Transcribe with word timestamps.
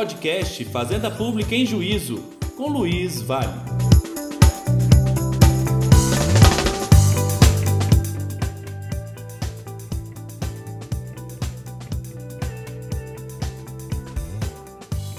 podcast 0.00 0.64
Fazenda 0.64 1.10
Pública 1.10 1.54
em 1.54 1.66
Juízo, 1.66 2.22
com 2.56 2.68
Luiz 2.68 3.20
Vale. 3.20 3.52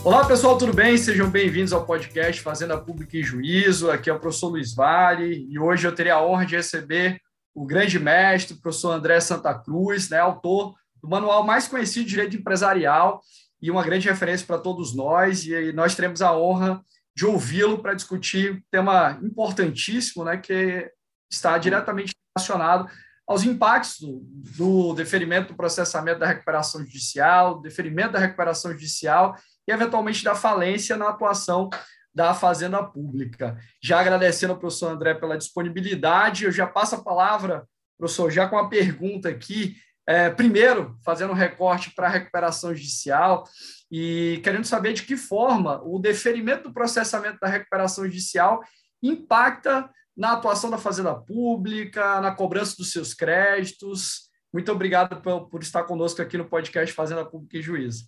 Olá 0.04 0.26
pessoal, 0.26 0.58
tudo 0.58 0.74
bem? 0.74 0.98
Sejam 0.98 1.30
bem-vindos 1.30 1.72
ao 1.74 1.86
podcast 1.86 2.42
Fazenda 2.42 2.76
Pública 2.76 3.16
em 3.16 3.22
Juízo. 3.22 3.92
Aqui 3.92 4.10
é 4.10 4.14
o 4.14 4.20
professor 4.20 4.48
Luiz 4.48 4.74
Vale 4.74 5.46
e 5.48 5.60
hoje 5.60 5.86
eu 5.86 5.94
terei 5.94 6.12
a 6.12 6.24
honra 6.26 6.44
de 6.44 6.56
receber 6.56 7.22
o 7.54 7.68
grande 7.68 8.00
mestre, 8.00 8.56
o 8.56 8.60
professor 8.60 8.94
André 8.94 9.20
Santa 9.20 9.54
Cruz, 9.54 10.10
né, 10.10 10.18
autor 10.18 10.74
do 11.00 11.08
manual 11.08 11.46
mais 11.46 11.68
conhecido 11.68 12.06
de 12.06 12.10
direito 12.10 12.36
empresarial 12.36 13.22
e 13.62 13.70
uma 13.70 13.84
grande 13.84 14.10
referência 14.10 14.46
para 14.46 14.58
todos 14.58 14.96
nós. 14.96 15.46
E 15.46 15.72
nós 15.74 15.96
teremos 15.96 16.22
a 16.22 16.36
honra 16.36 16.84
de 17.16 17.26
ouvi-lo 17.26 17.80
para 17.80 17.94
discutir 17.94 18.54
um 18.54 18.62
tema 18.72 19.20
importantíssimo, 19.22 20.24
né, 20.24 20.38
que 20.38 20.90
está 21.30 21.58
diretamente 21.58 22.14
relacionado 22.36 22.90
aos 23.28 23.44
impactos 23.44 24.00
do, 24.00 24.22
do 24.58 24.94
deferimento 24.94 25.50
do 25.50 25.58
processamento 25.58 26.20
da 26.20 26.28
recuperação 26.28 26.84
judicial, 26.84 27.62
deferimento 27.62 28.14
da 28.14 28.20
recuperação 28.20 28.72
judicial 28.72 29.36
e, 29.68 29.72
eventualmente, 29.72 30.24
da 30.24 30.36
falência 30.36 30.98
na 30.98 31.10
atuação 31.10 31.70
da 32.14 32.34
Fazenda 32.34 32.84
Pública. 32.84 33.58
Já 33.82 34.02
agradecendo 34.02 34.54
ao 34.54 34.60
professor 34.60 34.92
André 34.92 35.14
pela 35.14 35.38
disponibilidade, 35.38 36.44
eu 36.44 36.52
já 36.52 36.68
passo 36.68 36.96
a 36.96 37.04
palavra, 37.04 37.66
professor, 37.98 38.30
já 38.30 38.48
com 38.48 38.58
a 38.58 38.68
pergunta 38.68 39.30
aqui. 39.30 39.78
É, 40.12 40.30
primeiro, 40.30 40.98
fazendo 41.06 41.32
um 41.32 41.36
recorte 41.36 41.96
para 41.96 42.08
a 42.08 42.10
recuperação 42.10 42.76
judicial 42.76 43.46
e 43.90 44.42
querendo 44.44 44.66
saber 44.66 44.92
de 44.92 45.04
que 45.04 45.16
forma 45.16 45.82
o 45.86 45.98
deferimento 46.00 46.64
do 46.64 46.74
processamento 46.74 47.40
da 47.40 47.48
recuperação 47.48 48.04
judicial 48.04 48.60
impacta 49.02 49.90
na 50.16 50.34
atuação 50.34 50.70
da 50.70 50.78
Fazenda 50.78 51.16
Pública, 51.16 52.20
na 52.20 52.36
cobrança 52.36 52.76
dos 52.76 52.92
seus 52.92 53.14
créditos. 53.14 54.30
Muito 54.52 54.70
obrigado 54.70 55.22
por, 55.22 55.48
por 55.48 55.62
estar 55.62 55.84
conosco 55.84 56.22
aqui 56.22 56.38
no 56.38 56.50
podcast 56.50 56.94
Fazenda 56.94 57.24
Pública 57.24 57.60
e 57.60 57.62
Juízo. 57.62 58.04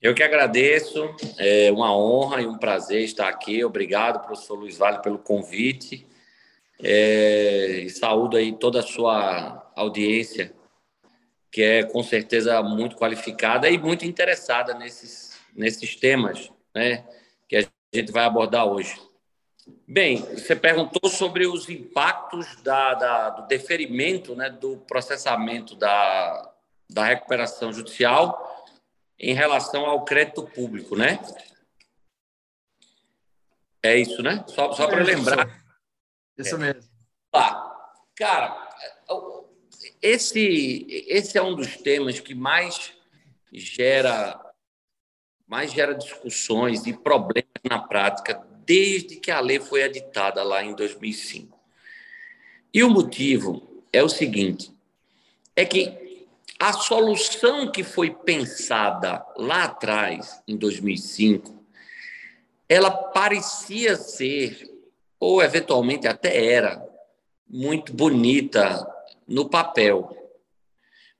Eu 0.00 0.14
que 0.14 0.22
agradeço, 0.22 1.14
é 1.36 1.70
uma 1.70 1.94
honra 1.94 2.40
e 2.40 2.46
um 2.46 2.56
prazer 2.56 3.04
estar 3.04 3.28
aqui. 3.28 3.62
Obrigado, 3.62 4.24
professor 4.24 4.54
Luiz 4.54 4.78
Vale, 4.78 5.02
pelo 5.02 5.18
convite. 5.18 6.08
É, 6.82 7.80
e 7.82 7.90
saúdo 7.90 8.38
aí 8.38 8.58
toda 8.58 8.80
a 8.80 8.82
sua 8.82 9.70
audiência, 9.76 10.58
que 11.50 11.62
é 11.62 11.82
com 11.82 12.02
certeza 12.02 12.62
muito 12.62 12.96
qualificada 12.96 13.68
e 13.68 13.76
muito 13.76 14.04
interessada 14.04 14.74
nesses, 14.74 15.38
nesses 15.54 15.96
temas 15.96 16.50
né, 16.74 17.04
que 17.48 17.56
a 17.56 17.66
gente 17.92 18.12
vai 18.12 18.24
abordar 18.24 18.66
hoje. 18.66 19.00
Bem, 19.86 20.22
você 20.22 20.54
perguntou 20.54 21.10
sobre 21.10 21.46
os 21.46 21.68
impactos 21.68 22.60
da, 22.62 22.94
da, 22.94 23.30
do 23.30 23.46
deferimento, 23.46 24.34
né, 24.34 24.48
do 24.48 24.76
processamento 24.78 25.74
da, 25.74 26.52
da 26.88 27.04
recuperação 27.04 27.72
judicial 27.72 28.66
em 29.18 29.34
relação 29.34 29.84
ao 29.84 30.04
crédito 30.04 30.44
público, 30.44 30.96
né? 30.96 31.18
É 33.82 33.96
isso, 33.96 34.22
né? 34.22 34.44
Só, 34.48 34.72
só 34.72 34.86
para 34.86 35.02
lembrar. 35.02 35.48
Isso 36.38 36.56
mesmo. 36.58 36.82
Tá. 37.30 37.66
Cara, 38.16 38.69
esse, 40.02 40.86
esse 41.08 41.36
é 41.36 41.42
um 41.42 41.54
dos 41.54 41.76
temas 41.76 42.20
que 42.20 42.34
mais 42.34 42.92
gera 43.52 44.40
mais 45.46 45.72
gera 45.72 45.94
discussões 45.94 46.86
e 46.86 46.92
problemas 46.92 47.50
na 47.68 47.80
prática 47.80 48.40
desde 48.64 49.16
que 49.16 49.32
a 49.32 49.40
lei 49.40 49.58
foi 49.58 49.82
editada 49.82 50.44
lá 50.44 50.62
em 50.62 50.76
2005. 50.76 51.58
E 52.72 52.84
o 52.84 52.88
motivo 52.88 53.84
é 53.92 54.00
o 54.00 54.08
seguinte: 54.08 54.72
é 55.56 55.64
que 55.64 56.28
a 56.56 56.72
solução 56.72 57.72
que 57.72 57.82
foi 57.82 58.10
pensada 58.10 59.26
lá 59.36 59.64
atrás, 59.64 60.40
em 60.46 60.56
2005, 60.56 61.64
ela 62.68 62.90
parecia 62.90 63.96
ser, 63.96 64.70
ou 65.18 65.42
eventualmente 65.42 66.06
até 66.06 66.52
era, 66.52 66.86
muito 67.48 67.92
bonita 67.92 68.86
no 69.30 69.48
papel, 69.48 70.10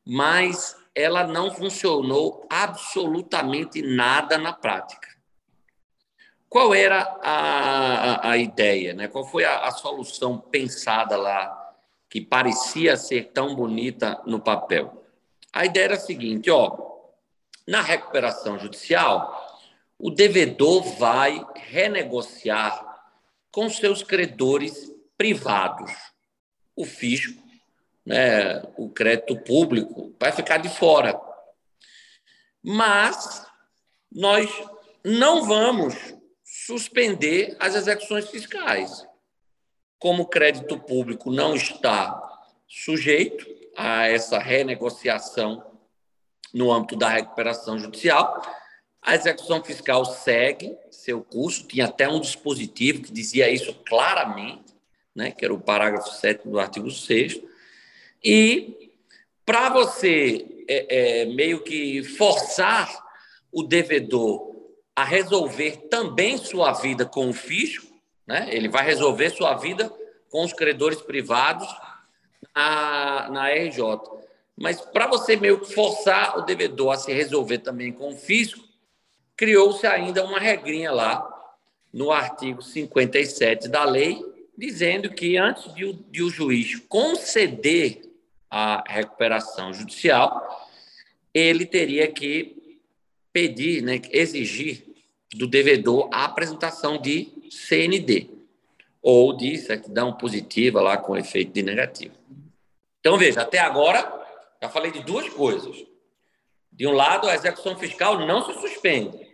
mas 0.05 0.77
ela 0.93 1.25
não 1.25 1.55
funcionou 1.55 2.45
absolutamente 2.51 3.81
nada 3.81 4.37
na 4.37 4.53
prática. 4.53 5.09
Qual 6.49 6.75
era 6.75 7.03
a, 7.23 8.31
a, 8.31 8.37
ideia? 8.37 8.93
Né? 8.93 9.07
Qual 9.07 9.25
foi 9.25 9.45
a, 9.45 9.61
a 9.61 9.71
solução 9.71 10.37
pensada 10.37 11.17
lá 11.17 11.57
que 12.09 12.21
parecia 12.21 12.97
ser 12.97 13.31
tão 13.33 13.55
bonita 13.55 14.21
no 14.27 14.41
papel? 14.41 15.07
A 15.53 15.65
ideia 15.65 15.85
era 15.85 15.95
a 15.95 16.01
seguinte, 16.01 16.51
ó, 16.51 16.77
na 17.69 17.81
recuperação 17.81 18.59
judicial, 18.59 19.61
o 19.97 20.11
devedor 20.11 20.83
vai 20.99 21.47
renegociar 21.55 22.85
com 23.53 23.71
seus 23.71 24.03
credores 24.03 24.93
privados. 25.17 25.93
O 26.75 26.85
fisco, 26.85 27.41
né, 28.05 28.63
o 28.77 28.91
crédito 28.91 29.37
público, 29.41 30.15
vai 30.19 30.33
ficar 30.33 30.59
de 30.59 30.69
fora. 30.69 31.21
Mas 32.63 33.47
nós 34.11 34.51
não 35.05 35.45
vamos 35.45 35.95
suspender 36.45 37.57
as 37.59 37.75
execuções 37.75 38.29
fiscais. 38.29 39.07
Como 39.99 40.23
o 40.23 40.29
crédito 40.29 40.79
público 40.79 41.31
não 41.31 41.55
está 41.55 42.21
sujeito 42.67 43.47
a 43.77 44.07
essa 44.07 44.39
renegociação 44.39 45.65
no 46.53 46.73
âmbito 46.73 46.97
da 46.97 47.09
recuperação 47.09 47.79
judicial. 47.79 48.43
A 49.03 49.15
execução 49.15 49.63
fiscal 49.63 50.05
segue 50.05 50.77
seu 50.91 51.23
curso, 51.23 51.67
tinha 51.67 51.87
até 51.87 52.09
um 52.09 52.21
dispositivo 52.21 53.03
que 53.03 53.13
dizia 53.13 53.51
isso 53.51 53.75
claramente, 53.87 54.75
né, 55.15 55.31
que 55.31 55.45
era 55.45 55.55
o 55.55 55.61
parágrafo 55.61 56.11
7 56.11 56.49
do 56.49 56.59
artigo 56.59 56.91
6 56.91 57.41
E 58.23 58.93
para 59.45 59.69
você 59.69 60.47
é, 60.69 61.23
é, 61.23 61.25
meio 61.25 61.63
que 61.63 62.05
forçar 62.05 62.89
o 63.51 63.63
devedor 63.63 64.55
a 64.95 65.05
resolver 65.05 65.89
também 65.89 66.37
sua 66.37 66.73
vida 66.73 67.05
com 67.05 67.31
o 67.31 67.33
fisco, 67.33 67.87
né, 68.27 68.49
ele 68.51 68.69
vai 68.69 68.85
resolver 68.85 69.31
sua 69.31 69.55
vida 69.55 69.93
com 70.29 70.45
os 70.45 70.53
credores 70.53 71.01
privados 71.01 71.69
na, 72.55 73.29
na 73.31 73.49
RJ. 73.49 73.81
Mas 74.57 74.81
para 74.81 75.07
você 75.07 75.37
meio 75.37 75.59
que 75.59 75.73
forçar 75.73 76.39
o 76.39 76.43
devedor 76.43 76.93
a 76.93 76.97
se 76.97 77.13
resolver 77.13 77.59
também 77.59 77.91
com 77.91 78.11
o 78.11 78.17
fisco, 78.17 78.63
criou-se 79.37 79.87
ainda 79.87 80.25
uma 80.25 80.39
regrinha 80.39 80.93
lá 80.93 81.27
no 81.93 82.13
artigo 82.13 82.63
57 82.63 83.69
da 83.69 83.85
lei, 83.85 84.23
dizendo 84.57 85.11
que 85.11 85.37
antes 85.37 85.73
de 85.75 85.87
o, 85.87 85.93
de 85.95 86.23
o 86.23 86.31
juiz 86.31 86.77
conceder 86.89 88.03
a 88.51 88.83
recuperação 88.87 89.73
judicial, 89.73 90.69
ele 91.33 91.65
teria 91.65 92.11
que 92.11 92.81
pedir, 93.33 93.83
né, 93.83 94.01
exigir 94.11 94.85
do 95.35 95.47
devedor 95.47 96.09
a 96.13 96.25
apresentação 96.25 96.99
de 96.99 97.33
CND 97.51 98.29
ou 99.01 99.37
de 99.37 99.57
certidão 99.57 100.13
positiva 100.13 100.81
lá 100.81 100.97
com 100.97 101.17
efeito 101.17 101.53
de 101.53 101.63
negativo. 101.63 102.15
Então, 102.99 103.17
veja, 103.17 103.43
até 103.43 103.59
agora, 103.59 104.21
já 104.61 104.69
falei 104.69 104.91
de 104.91 105.03
duas 105.03 105.29
coisas. 105.31 105.87
De 106.73 106.87
um 106.87 106.93
lado, 106.93 107.29
a 107.29 107.35
execução 107.35 107.79
fiscal 107.79 108.27
não 108.27 108.45
se 108.45 108.61
suspende. 108.61 109.31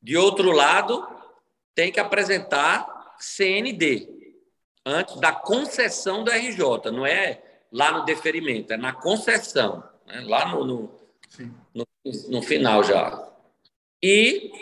De 0.00 0.16
outro 0.16 0.50
lado, 0.50 1.06
tem 1.74 1.92
que 1.92 2.00
apresentar 2.00 3.14
CND 3.18 4.08
antes 4.84 5.16
da 5.20 5.32
concessão 5.32 6.24
da 6.24 6.36
RJ. 6.36 6.90
Não 6.90 7.06
é 7.06 7.51
lá 7.72 7.98
no 7.98 8.04
deferimento, 8.04 8.72
é 8.72 8.76
na 8.76 8.92
concessão, 8.92 9.82
né? 10.06 10.20
lá 10.26 10.52
no, 10.52 10.64
no, 10.64 10.98
no, 11.74 11.86
no 12.28 12.42
final 12.42 12.84
já. 12.84 13.28
E, 14.02 14.52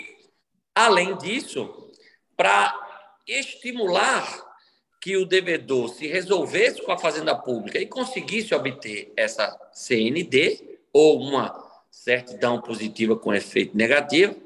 além 0.74 1.16
disso, 1.16 1.90
para 2.36 2.72
estimular 3.26 4.48
que 5.00 5.16
o 5.16 5.24
devedor 5.24 5.88
se 5.88 6.06
resolvesse 6.06 6.82
com 6.82 6.92
a 6.92 6.98
Fazenda 6.98 7.34
Pública 7.34 7.78
e 7.78 7.86
conseguisse 7.86 8.54
obter 8.54 9.12
essa 9.16 9.58
CND 9.72 10.78
ou 10.92 11.20
uma 11.20 11.68
certidão 11.90 12.60
positiva 12.60 13.16
com 13.16 13.34
efeito 13.34 13.76
negativo, 13.76 14.36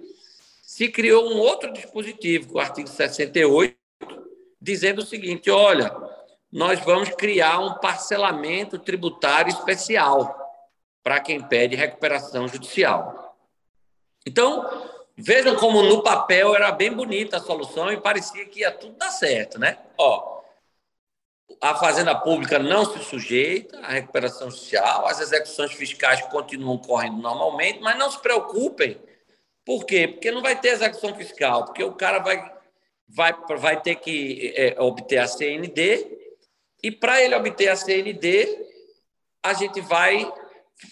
se 0.62 0.88
criou 0.88 1.30
um 1.30 1.38
outro 1.38 1.72
dispositivo, 1.72 2.52
com 2.52 2.58
o 2.58 2.60
artigo 2.60 2.88
68, 2.88 3.76
dizendo 4.60 5.00
o 5.00 5.06
seguinte: 5.06 5.50
olha, 5.50 5.94
nós 6.54 6.78
vamos 6.78 7.08
criar 7.08 7.58
um 7.58 7.74
parcelamento 7.74 8.78
tributário 8.78 9.50
especial 9.50 10.62
para 11.02 11.18
quem 11.18 11.42
pede 11.42 11.74
recuperação 11.74 12.46
judicial. 12.46 13.36
Então, 14.24 14.64
vejam 15.16 15.56
como 15.56 15.82
no 15.82 16.04
papel 16.04 16.54
era 16.54 16.70
bem 16.70 16.92
bonita 16.92 17.38
a 17.38 17.40
solução 17.40 17.90
e 17.90 18.00
parecia 18.00 18.46
que 18.46 18.60
ia 18.60 18.70
tudo 18.70 18.96
dar 18.96 19.10
certo, 19.10 19.58
né? 19.58 19.78
Ó, 19.98 20.42
a 21.60 21.74
fazenda 21.74 22.14
pública 22.14 22.56
não 22.60 22.84
se 22.84 23.00
sujeita 23.02 23.80
à 23.80 23.88
recuperação 23.88 24.48
social, 24.48 25.08
as 25.08 25.20
execuções 25.20 25.72
fiscais 25.72 26.22
continuam 26.26 26.78
correndo 26.78 27.16
normalmente, 27.16 27.80
mas 27.80 27.98
não 27.98 28.08
se 28.08 28.20
preocupem. 28.20 28.96
Por 29.66 29.84
quê? 29.84 30.06
Porque 30.06 30.30
não 30.30 30.40
vai 30.40 30.60
ter 30.60 30.68
execução 30.68 31.16
fiscal, 31.16 31.64
porque 31.64 31.82
o 31.82 31.94
cara 31.94 32.20
vai, 32.20 32.52
vai, 33.08 33.34
vai 33.58 33.82
ter 33.82 33.96
que 33.96 34.54
é, 34.56 34.80
obter 34.80 35.18
a 35.18 35.26
CND, 35.26 36.22
e 36.84 36.90
para 36.90 37.22
ele 37.22 37.34
obter 37.34 37.68
a 37.68 37.76
CND, 37.76 38.46
a 39.42 39.54
gente 39.54 39.80
vai 39.80 40.30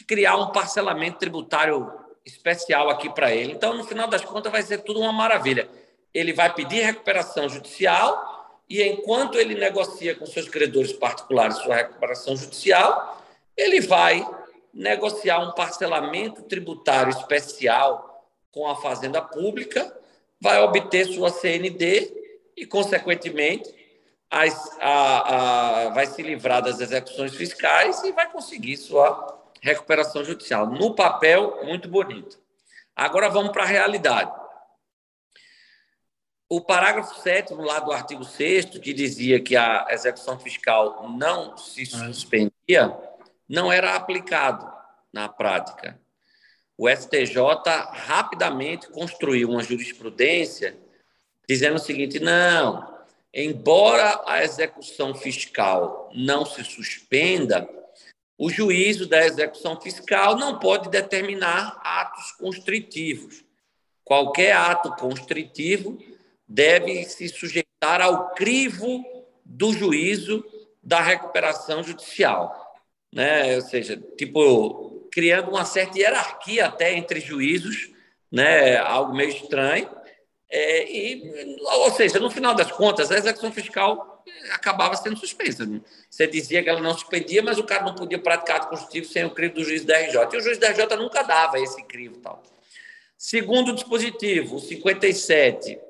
criar 0.08 0.36
um 0.36 0.50
parcelamento 0.50 1.18
tributário 1.18 1.92
especial 2.24 2.88
aqui 2.88 3.10
para 3.10 3.34
ele. 3.34 3.52
Então, 3.52 3.76
no 3.76 3.84
final 3.84 4.08
das 4.08 4.24
contas, 4.24 4.50
vai 4.50 4.62
ser 4.62 4.78
tudo 4.78 5.00
uma 5.00 5.12
maravilha. 5.12 5.68
Ele 6.14 6.32
vai 6.32 6.50
pedir 6.54 6.80
recuperação 6.80 7.46
judicial 7.46 8.58
e 8.70 8.82
enquanto 8.82 9.38
ele 9.38 9.54
negocia 9.54 10.14
com 10.14 10.24
seus 10.24 10.48
credores 10.48 10.94
particulares 10.94 11.58
sua 11.58 11.76
recuperação 11.76 12.34
judicial, 12.36 13.22
ele 13.54 13.82
vai 13.82 14.26
negociar 14.72 15.40
um 15.40 15.52
parcelamento 15.52 16.40
tributário 16.44 17.10
especial 17.10 18.26
com 18.50 18.66
a 18.66 18.76
Fazenda 18.76 19.20
Pública, 19.20 19.94
vai 20.40 20.58
obter 20.62 21.04
sua 21.04 21.28
CND 21.28 22.10
e, 22.56 22.64
consequentemente, 22.64 23.81
as, 24.32 24.78
a, 24.80 25.84
a, 25.84 25.88
vai 25.90 26.06
se 26.06 26.22
livrar 26.22 26.62
das 26.62 26.80
execuções 26.80 27.34
fiscais 27.36 28.02
e 28.02 28.12
vai 28.12 28.32
conseguir 28.32 28.78
sua 28.78 29.38
recuperação 29.60 30.24
judicial. 30.24 30.66
No 30.66 30.94
papel, 30.94 31.60
muito 31.64 31.86
bonito. 31.86 32.40
Agora 32.96 33.28
vamos 33.28 33.52
para 33.52 33.64
a 33.64 33.66
realidade. 33.66 34.32
O 36.48 36.62
parágrafo 36.62 37.20
7 37.20 37.52
lá 37.52 37.78
do 37.80 37.92
artigo 37.92 38.24
6 38.24 38.78
que 38.78 38.94
dizia 38.94 39.38
que 39.38 39.54
a 39.54 39.86
execução 39.90 40.38
fiscal 40.38 41.10
não 41.10 41.54
se 41.58 41.82
é. 41.82 41.86
suspendia, 41.86 42.96
não 43.46 43.70
era 43.70 43.94
aplicado 43.94 44.66
na 45.12 45.28
prática. 45.28 46.00
O 46.76 46.88
STJ 46.88 47.36
rapidamente 47.92 48.88
construiu 48.88 49.50
uma 49.50 49.62
jurisprudência 49.62 50.78
dizendo 51.46 51.76
o 51.76 51.78
seguinte: 51.78 52.18
não, 52.18 52.91
embora 53.32 54.22
a 54.26 54.42
execução 54.42 55.14
fiscal 55.14 56.10
não 56.14 56.44
se 56.44 56.62
suspenda, 56.64 57.68
o 58.38 58.50
juízo 58.50 59.08
da 59.08 59.24
execução 59.24 59.80
fiscal 59.80 60.36
não 60.36 60.58
pode 60.58 60.88
determinar 60.90 61.80
atos 61.84 62.32
constritivos. 62.32 63.44
Qualquer 64.04 64.52
ato 64.52 64.94
constritivo 64.96 65.98
deve 66.46 67.04
se 67.04 67.28
sujeitar 67.28 68.00
ao 68.00 68.30
crivo 68.34 69.04
do 69.44 69.72
juízo 69.72 70.44
da 70.82 71.00
recuperação 71.00 71.82
judicial, 71.82 72.74
né? 73.12 73.54
Ou 73.54 73.62
seja, 73.62 73.96
tipo 74.16 75.08
criando 75.12 75.50
uma 75.50 75.64
certa 75.64 75.98
hierarquia 75.98 76.66
até 76.66 76.94
entre 76.94 77.20
juízos, 77.20 77.90
né? 78.30 78.76
Algo 78.78 79.14
meio 79.14 79.30
estranho. 79.30 79.88
É, 80.54 80.92
e, 80.92 81.56
ou 81.62 81.90
seja, 81.92 82.20
no 82.20 82.30
final 82.30 82.54
das 82.54 82.70
contas, 82.70 83.10
a 83.10 83.16
execução 83.16 83.50
fiscal 83.50 84.22
acabava 84.50 84.94
sendo 84.96 85.16
suspensa. 85.16 85.66
Você 86.10 86.26
dizia 86.26 86.62
que 86.62 86.68
ela 86.68 86.80
não 86.80 86.92
suspendia, 86.92 87.42
mas 87.42 87.56
o 87.56 87.64
cara 87.64 87.84
não 87.84 87.94
podia 87.94 88.18
praticar 88.18 88.56
ato 88.56 88.68
constitutivo 88.68 89.06
sem 89.06 89.24
o 89.24 89.30
crivo 89.30 89.54
do 89.54 89.64
juiz 89.64 89.82
da 89.82 89.96
RJ. 89.96 90.28
E 90.30 90.36
o 90.36 90.40
juiz 90.42 90.58
da 90.58 90.68
RJ 90.68 90.94
nunca 90.98 91.22
dava 91.22 91.58
esse 91.58 91.82
crivo 91.84 92.18
tal. 92.18 92.42
Segundo 93.16 93.72
dispositivo, 93.72 94.56
o 94.56 94.60
57, 94.60 95.80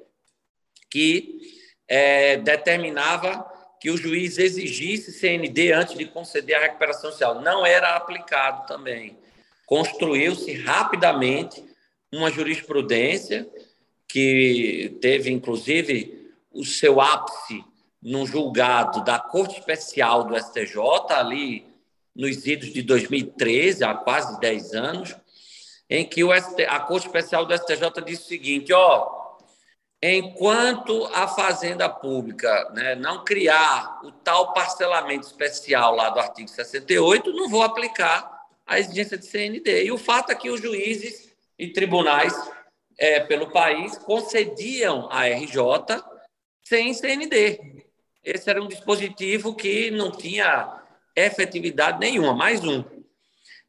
que 0.88 1.41
é, 1.88 2.37
determinava 2.37 3.44
que 3.81 3.91
o 3.91 3.97
juiz 3.97 4.38
exigisse 4.38 5.11
CND 5.11 5.73
antes 5.73 5.99
de 5.99 6.05
conceder 6.05 6.56
a 6.56 6.61
recuperação 6.61 7.11
social. 7.11 7.41
Não 7.41 7.67
era 7.67 7.97
aplicado 7.97 8.64
também. 8.69 9.19
Construiu-se 9.67 10.53
rapidamente 10.53 11.64
uma 12.12 12.31
jurisprudência 12.31 13.49
que 14.12 14.99
teve, 15.00 15.32
inclusive, 15.32 16.35
o 16.53 16.67
seu 16.67 17.00
ápice 17.00 17.64
no 18.03 18.26
julgado 18.26 19.03
da 19.03 19.19
Corte 19.19 19.59
Especial 19.59 20.25
do 20.25 20.38
STJ, 20.38 20.76
ali 21.09 21.64
nos 22.14 22.47
idos 22.47 22.70
de 22.75 22.82
2013, 22.82 23.82
há 23.82 23.94
quase 23.94 24.38
10 24.38 24.75
anos, 24.75 25.17
em 25.88 26.05
que 26.05 26.20
a 26.69 26.81
Corte 26.81 27.06
Especial 27.06 27.47
do 27.47 27.56
STJ 27.56 28.05
disse 28.05 28.25
o 28.25 28.29
seguinte: 28.29 28.70
ó, 28.75 29.38
enquanto 30.03 31.06
a 31.14 31.26
fazenda 31.26 31.88
pública 31.88 32.70
né, 32.75 32.94
não 32.94 33.25
criar 33.25 33.99
o 34.05 34.12
tal 34.12 34.53
parcelamento 34.53 35.26
especial 35.26 35.97
lá 35.97 36.11
do 36.11 36.20
artigo 36.20 36.50
68, 36.50 37.32
não 37.32 37.49
vou 37.49 37.62
aplicar 37.62 38.43
a 38.67 38.79
exigência 38.79 39.17
de 39.17 39.25
CND. 39.25 39.85
E 39.87 39.91
o 39.91 39.97
fato 39.97 40.32
é 40.32 40.35
que 40.35 40.50
os 40.50 40.61
juízes 40.61 41.32
e 41.59 41.69
tribunais 41.69 42.35
é, 42.99 43.21
pelo 43.21 43.50
país 43.50 43.97
concediam 43.99 45.09
a 45.11 45.27
RJ 45.27 46.03
sem 46.62 46.94
CND. 46.94 47.85
Esse 48.23 48.49
era 48.49 48.62
um 48.62 48.69
dispositivo 48.69 49.55
que 49.55 49.91
não 49.91 50.11
tinha 50.11 50.81
efetividade 51.17 51.99
nenhuma, 51.99 52.35
mais 52.35 52.65
um. 52.65 52.85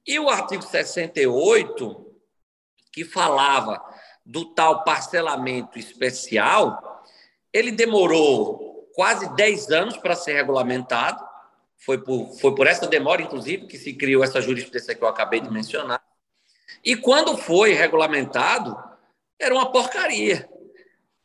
E 0.06 0.20
o 0.20 0.30
artigo 0.30 0.62
68, 0.62 2.14
que 2.92 3.04
falava 3.04 3.82
do 4.26 4.54
tal 4.54 4.84
parcelamento 4.84 5.80
especial, 5.80 7.04
ele 7.52 7.72
demorou 7.72 8.90
quase 8.94 9.34
10 9.36 9.72
anos 9.72 9.98
para 9.98 10.16
ser 10.16 10.34
regulamentado. 10.34 11.24
Foi 11.78 11.98
por, 11.98 12.32
foi 12.40 12.56
por 12.56 12.68
essa 12.68 12.88
demora, 12.88 13.22
inclusive, 13.22 13.68
que 13.68 13.78
se 13.78 13.94
criou 13.94 14.24
essa 14.24 14.42
jurisprudência 14.42 14.96
que 14.96 15.04
eu 15.04 15.08
acabei 15.08 15.42
de 15.42 15.52
mencionar. 15.52 16.02
E 16.84 16.96
quando 16.96 17.38
foi 17.38 17.74
regulamentado, 17.74 18.78
era 19.40 19.54
uma 19.54 19.72
porcaria. 19.72 20.50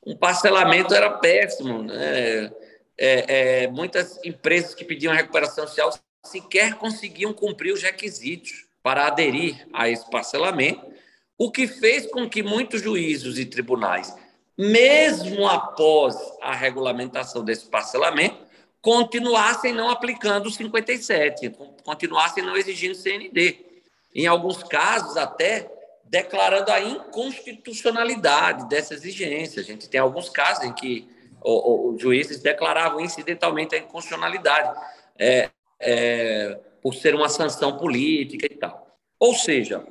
Um 0.06 0.16
parcelamento 0.16 0.94
era 0.94 1.10
péssimo. 1.10 1.82
Né? 1.82 2.50
É, 2.96 3.62
é, 3.62 3.69
muitas 3.69 4.19
empresas 4.25 4.75
que 4.75 4.84
pediam 4.84 5.14
recuperação 5.14 5.66
social 5.66 5.93
sequer 6.24 6.74
conseguiam 6.74 7.32
cumprir 7.32 7.72
os 7.72 7.82
requisitos 7.82 8.67
para 8.82 9.06
aderir 9.06 9.67
a 9.72 9.88
esse 9.88 10.08
parcelamento 10.10 10.98
o 11.38 11.53
que 11.53 11.69
fez 11.69 12.06
com 12.06 12.29
que 12.29 12.43
muitos 12.43 12.82
juízos 12.82 13.38
e 13.38 13.46
tribunais, 13.46 14.12
mesmo 14.56 15.46
após 15.46 16.17
a 16.43 16.53
regulamentação 16.53 17.44
desse 17.44 17.67
parcelamento, 17.67 18.44
continuassem 18.82 19.72
não 19.72 19.88
aplicando 19.88 20.46
o 20.46 20.50
57, 20.50 21.55
continuassem 21.84 22.44
não 22.44 22.56
exigindo 22.56 22.96
CND. 22.96 23.65
Em 24.12 24.27
alguns 24.27 24.65
casos, 24.65 25.17
até 25.17 25.70
declarando 26.10 26.70
a 26.70 26.81
inconstitucionalidade 26.81 28.69
dessa 28.69 28.94
exigência. 28.94 29.60
A 29.60 29.65
gente 29.65 29.88
tem 29.88 30.00
alguns 30.00 30.29
casos 30.29 30.65
em 30.65 30.72
que 30.72 31.08
os 31.43 32.00
juízes 32.00 32.41
declaravam 32.41 33.00
incidentalmente 33.00 33.74
a 33.74 33.79
inconstitucionalidade 33.79 34.79
é, 35.19 35.50
é, 35.81 36.58
por 36.82 36.94
ser 36.94 37.15
uma 37.15 37.29
sanção 37.29 37.77
política 37.77 38.46
e 38.46 38.56
tal. 38.56 38.96
Ou 39.19 39.34
seja, 39.34 39.84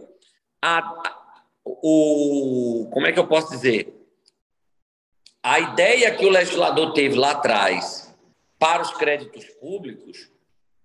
a, 0.61 1.13
o 1.65 2.89
como 2.91 3.07
é 3.07 3.11
que 3.11 3.19
eu 3.19 3.27
posso 3.27 3.51
dizer? 3.51 3.93
A 5.43 5.59
ideia 5.59 6.13
que 6.15 6.25
o 6.25 6.29
legislador 6.29 6.93
teve 6.93 7.15
lá 7.15 7.31
atrás 7.31 8.13
para 8.59 8.81
os 8.81 8.91
créditos 8.91 9.45
públicos 9.61 10.29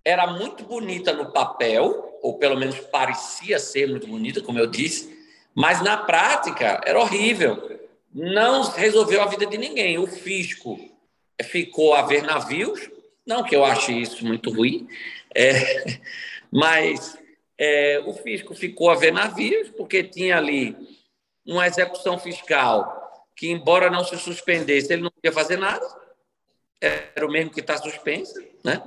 era 0.04 0.26
muito 0.26 0.64
bonita 0.64 1.12
no 1.12 1.32
papel, 1.32 2.18
ou 2.22 2.38
pelo 2.38 2.56
menos 2.56 2.78
parecia 2.78 3.58
ser 3.58 3.88
muito 3.88 4.06
bonita, 4.06 4.40
como 4.40 4.58
eu 4.58 4.66
disse, 4.66 5.21
mas 5.54 5.82
na 5.82 5.96
prática 5.96 6.80
era 6.84 7.00
horrível. 7.00 7.80
Não 8.12 8.62
resolveu 8.62 9.22
a 9.22 9.26
vida 9.26 9.46
de 9.46 9.56
ninguém. 9.56 9.98
O 9.98 10.06
fisco 10.06 10.78
ficou 11.42 11.94
a 11.94 12.02
ver 12.02 12.22
navios, 12.22 12.90
não 13.26 13.42
que 13.42 13.54
eu 13.54 13.64
ache 13.64 13.92
isso 13.92 14.24
muito 14.24 14.50
ruim, 14.50 14.88
é, 15.34 15.98
mas 16.50 17.18
é, 17.58 18.02
o 18.06 18.12
fisco 18.12 18.54
ficou 18.54 18.90
a 18.90 18.94
ver 18.94 19.12
navios, 19.12 19.70
porque 19.70 20.02
tinha 20.02 20.36
ali 20.36 20.76
uma 21.46 21.66
execução 21.66 22.18
fiscal 22.18 23.26
que, 23.36 23.50
embora 23.50 23.90
não 23.90 24.04
se 24.04 24.16
suspendesse, 24.18 24.92
ele 24.92 25.02
não 25.02 25.10
podia 25.10 25.32
fazer 25.32 25.56
nada, 25.56 25.84
era 26.80 27.26
o 27.26 27.30
mesmo 27.30 27.50
que 27.50 27.60
está 27.60 27.76
suspensa, 27.76 28.42
né? 28.64 28.82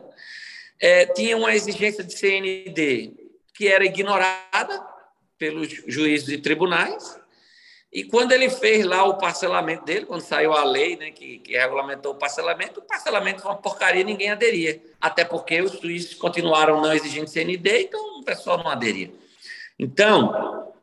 É, 0.79 1.05
tinha 1.05 1.37
uma 1.37 1.55
exigência 1.55 2.03
de 2.03 2.13
CND 2.17 3.13
que 3.53 3.67
era 3.67 3.85
ignorada 3.85 4.94
pelos 5.37 5.69
juízes 5.87 6.29
e 6.29 6.37
tribunais, 6.37 7.19
e 7.95 8.03
quando 8.03 8.33
ele 8.33 8.49
fez 8.49 8.85
lá 8.85 9.05
o 9.05 9.17
parcelamento 9.17 9.85
dele, 9.85 10.05
quando 10.05 10.19
saiu 10.19 10.51
a 10.51 10.65
lei 10.65 10.97
né, 10.97 11.11
que, 11.11 11.39
que 11.39 11.57
regulamentou 11.57 12.11
o 12.11 12.17
parcelamento, 12.17 12.81
o 12.81 12.83
parcelamento 12.83 13.41
foi 13.41 13.51
uma 13.51 13.57
porcaria, 13.57 14.03
ninguém 14.03 14.29
aderia. 14.29 14.83
Até 14.99 15.23
porque 15.23 15.61
os 15.61 15.79
juízes 15.79 16.13
continuaram 16.13 16.81
não 16.81 16.91
exigindo 16.91 17.29
CND, 17.29 17.83
então 17.83 18.19
o 18.19 18.23
pessoal 18.25 18.57
não 18.57 18.67
aderia. 18.67 19.13
Então, 19.79 20.73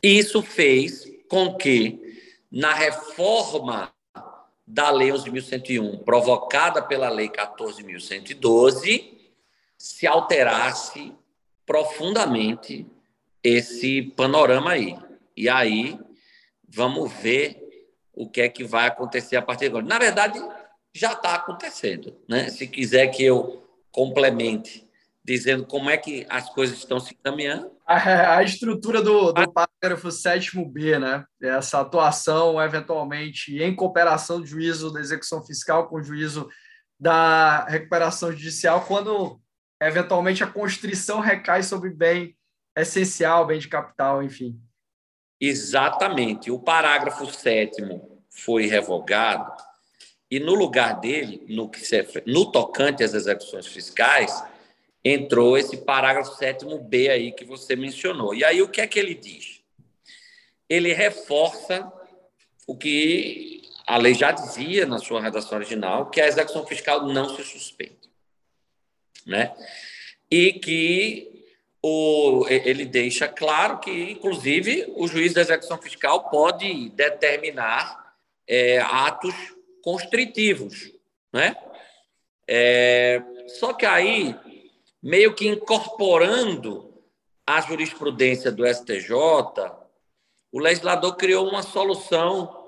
isso 0.00 0.42
fez 0.42 1.10
com 1.28 1.56
que, 1.56 2.22
na 2.48 2.72
reforma 2.72 3.92
da 4.64 4.90
Lei 4.90 5.08
11.101, 5.10 6.04
provocada 6.04 6.80
pela 6.80 7.08
Lei 7.08 7.28
14.112, 7.28 9.18
se 9.76 10.06
alterasse 10.06 11.12
profundamente 11.66 12.86
esse 13.42 14.02
panorama 14.16 14.70
aí. 14.72 14.96
E 15.36 15.48
aí, 15.48 15.98
vamos 16.68 17.12
ver 17.12 17.58
o 18.12 18.28
que 18.28 18.40
é 18.40 18.48
que 18.48 18.64
vai 18.64 18.86
acontecer 18.86 19.36
a 19.36 19.42
partir 19.42 19.60
de 19.60 19.66
agora. 19.66 19.86
Na 19.86 19.98
verdade, 19.98 20.38
já 20.94 21.12
está 21.12 21.34
acontecendo. 21.34 22.16
Né? 22.28 22.48
Se 22.48 22.66
quiser 22.66 23.08
que 23.08 23.24
eu 23.24 23.64
complemente 23.90 24.88
dizendo 25.24 25.64
como 25.64 25.90
é 25.90 25.96
que 25.96 26.26
as 26.28 26.48
coisas 26.50 26.78
estão 26.78 26.98
se 26.98 27.14
caminhando. 27.14 27.70
A, 27.86 28.38
a 28.38 28.42
estrutura 28.42 29.02
do, 29.02 29.32
do 29.32 29.52
parágrafo 29.52 30.08
7b, 30.08 30.98
né? 30.98 31.24
Essa 31.40 31.80
atuação, 31.80 32.60
eventualmente, 32.60 33.62
em 33.62 33.74
cooperação 33.74 34.40
do 34.40 34.46
juízo 34.46 34.92
da 34.92 35.00
execução 35.00 35.42
fiscal 35.44 35.88
com 35.88 35.96
o 35.96 36.02
juízo 36.02 36.48
da 36.98 37.64
recuperação 37.66 38.32
judicial, 38.32 38.84
quando 38.86 39.40
eventualmente 39.80 40.42
a 40.42 40.46
constrição 40.46 41.20
recai 41.20 41.62
sobre 41.62 41.90
bem 41.90 42.36
essencial, 42.80 43.46
bem 43.46 43.58
de 43.58 43.68
capital, 43.68 44.22
enfim. 44.22 44.60
Exatamente. 45.40 46.50
O 46.50 46.58
parágrafo 46.58 47.26
7 47.26 47.82
foi 48.28 48.66
revogado 48.66 49.50
e 50.30 50.38
no 50.38 50.54
lugar 50.54 51.00
dele, 51.00 51.44
no, 51.48 51.68
que 51.68 51.80
se, 51.80 52.06
no 52.24 52.52
tocante 52.52 53.02
às 53.02 53.14
execuções 53.14 53.66
fiscais, 53.66 54.44
entrou 55.04 55.58
esse 55.58 55.78
parágrafo 55.78 56.38
7b 56.38 57.10
aí 57.10 57.32
que 57.32 57.44
você 57.44 57.74
mencionou. 57.74 58.34
E 58.34 58.44
aí 58.44 58.62
o 58.62 58.68
que 58.68 58.80
é 58.80 58.86
que 58.86 58.98
ele 58.98 59.14
diz? 59.14 59.60
Ele 60.68 60.92
reforça 60.92 61.90
o 62.64 62.76
que 62.76 63.62
a 63.84 63.96
lei 63.96 64.14
já 64.14 64.30
dizia 64.30 64.86
na 64.86 64.98
sua 64.98 65.20
redação 65.20 65.58
original, 65.58 66.10
que 66.10 66.20
a 66.20 66.28
execução 66.28 66.64
fiscal 66.64 67.08
não 67.08 67.34
se 67.34 67.42
suspende. 67.42 67.98
Né? 69.26 69.52
E 70.30 70.52
que 70.52 71.29
o, 71.82 72.46
ele 72.48 72.84
deixa 72.84 73.26
claro 73.26 73.78
que, 73.78 74.10
inclusive, 74.10 74.92
o 74.96 75.08
juiz 75.08 75.32
da 75.32 75.40
execução 75.40 75.78
fiscal 75.78 76.28
pode 76.28 76.90
determinar 76.90 78.14
é, 78.46 78.78
atos 78.80 79.34
constritivos, 79.82 80.92
né? 81.32 81.56
É, 82.46 83.22
só 83.58 83.72
que 83.72 83.86
aí, 83.86 84.36
meio 85.02 85.34
que 85.34 85.48
incorporando 85.48 86.92
a 87.46 87.60
jurisprudência 87.60 88.52
do 88.52 88.66
STJ, 88.66 89.12
o 90.52 90.58
legislador 90.58 91.16
criou 91.16 91.48
uma 91.48 91.62
solução 91.62 92.58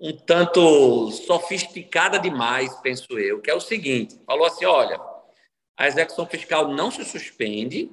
um 0.00 0.16
tanto 0.16 1.10
sofisticada 1.10 2.18
demais, 2.18 2.72
penso 2.76 3.18
eu, 3.18 3.40
que 3.40 3.50
é 3.50 3.54
o 3.54 3.60
seguinte: 3.60 4.20
falou 4.24 4.46
assim, 4.46 4.64
olha, 4.64 5.00
a 5.76 5.88
execução 5.88 6.26
fiscal 6.26 6.68
não 6.68 6.90
se 6.90 7.04
suspende 7.04 7.90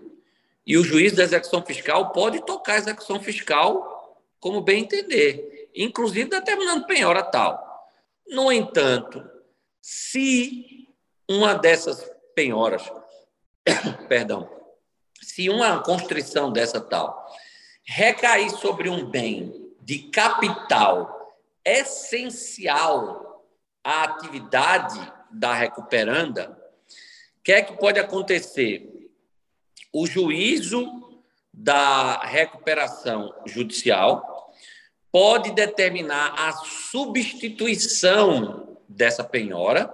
e 0.66 0.78
o 0.78 0.84
juiz 0.84 1.14
da 1.14 1.24
execução 1.24 1.64
fiscal 1.64 2.12
pode 2.12 2.44
tocar 2.46 2.74
a 2.74 2.78
execução 2.78 3.20
fiscal 3.20 4.24
como 4.40 4.62
bem 4.62 4.84
entender, 4.84 5.70
inclusive 5.76 6.30
determinando 6.30 6.86
penhora 6.86 7.24
tal. 7.24 7.64
No 8.28 8.52
entanto, 8.52 9.24
se 9.82 10.88
uma 11.30 11.54
dessas 11.54 12.10
penhoras, 12.34 12.84
perdão, 14.10 14.50
se 15.22 15.50
uma 15.50 15.82
constrição 15.84 16.52
dessa 16.52 16.82
tal 16.82 17.26
recair 17.84 18.50
sobre 18.50 18.90
um 18.90 19.06
bem 19.06 19.74
de 19.82 20.10
capital 20.10 21.38
essencial 21.64 23.46
à 23.84 24.04
atividade 24.04 25.00
da 25.32 25.54
recuperanda, 25.54 26.58
o 27.40 27.44
que 27.44 27.52
é 27.52 27.62
que 27.62 27.78
pode 27.78 28.00
acontecer? 28.00 28.95
O 29.98 30.06
juízo 30.06 31.22
da 31.54 32.20
recuperação 32.20 33.34
judicial 33.46 34.54
pode 35.10 35.52
determinar 35.52 36.34
a 36.38 36.52
substituição 36.52 38.78
dessa 38.90 39.24
penhora, 39.24 39.90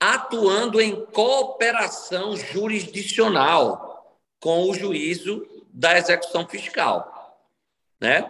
atuando 0.00 0.80
em 0.80 1.06
cooperação 1.06 2.36
jurisdicional 2.36 4.18
com 4.40 4.68
o 4.68 4.74
juízo 4.74 5.46
da 5.72 5.96
execução 5.96 6.48
fiscal, 6.48 7.38
né? 8.00 8.28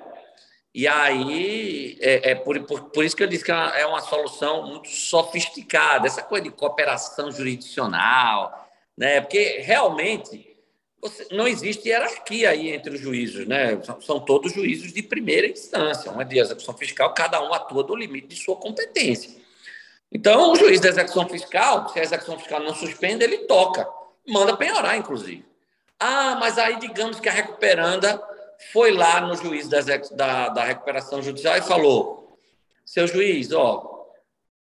E 0.74 0.86
aí, 0.86 1.96
é, 2.02 2.32
é 2.32 2.34
por, 2.34 2.60
por, 2.66 2.90
por, 2.90 3.06
isso 3.06 3.16
que 3.16 3.22
eu 3.22 3.26
disse 3.26 3.44
que 3.44 3.52
é, 3.52 3.80
é 3.80 3.86
uma 3.86 4.02
solução 4.02 4.66
muito 4.66 4.90
sofisticada, 4.90 6.06
essa 6.06 6.22
coisa 6.22 6.44
de 6.44 6.50
cooperação 6.50 7.32
jurisdicional, 7.32 8.68
né? 8.98 9.22
Porque 9.22 9.62
realmente 9.62 10.52
não 11.30 11.46
existe 11.46 11.88
hierarquia 11.88 12.50
aí 12.50 12.72
entre 12.72 12.94
os 12.94 13.00
juízes, 13.00 13.46
né? 13.46 13.80
São, 14.00 14.20
todos 14.20 14.52
juízes 14.52 14.92
de 14.92 15.02
primeira 15.02 15.46
instância, 15.46 16.10
uma 16.10 16.24
de 16.24 16.38
execução 16.38 16.74
fiscal, 16.76 17.12
cada 17.12 17.42
um 17.42 17.52
atua 17.52 17.82
do 17.82 17.94
limite 17.94 18.28
de 18.28 18.36
sua 18.36 18.56
competência. 18.56 19.30
Então, 20.10 20.52
o 20.52 20.56
juiz 20.56 20.80
da 20.80 20.88
execução 20.88 21.28
fiscal, 21.28 21.88
se 21.88 21.98
a 21.98 22.02
execução 22.02 22.38
fiscal 22.38 22.60
não 22.60 22.74
suspende, 22.74 23.24
ele 23.24 23.38
toca, 23.38 23.86
manda 24.26 24.56
penhorar, 24.56 24.96
inclusive. 24.96 25.44
Ah, 25.98 26.36
mas 26.40 26.58
aí 26.58 26.78
digamos 26.78 27.20
que 27.20 27.28
a 27.28 27.32
recuperanda 27.32 28.22
foi 28.72 28.92
lá 28.92 29.20
no 29.20 29.36
juiz 29.36 29.68
da, 29.68 29.80
da, 30.12 30.48
da 30.48 30.64
recuperação 30.64 31.22
judicial 31.22 31.56
e 31.56 31.62
falou: 31.62 32.38
seu 32.84 33.06
juiz, 33.06 33.52
ó, 33.52 34.08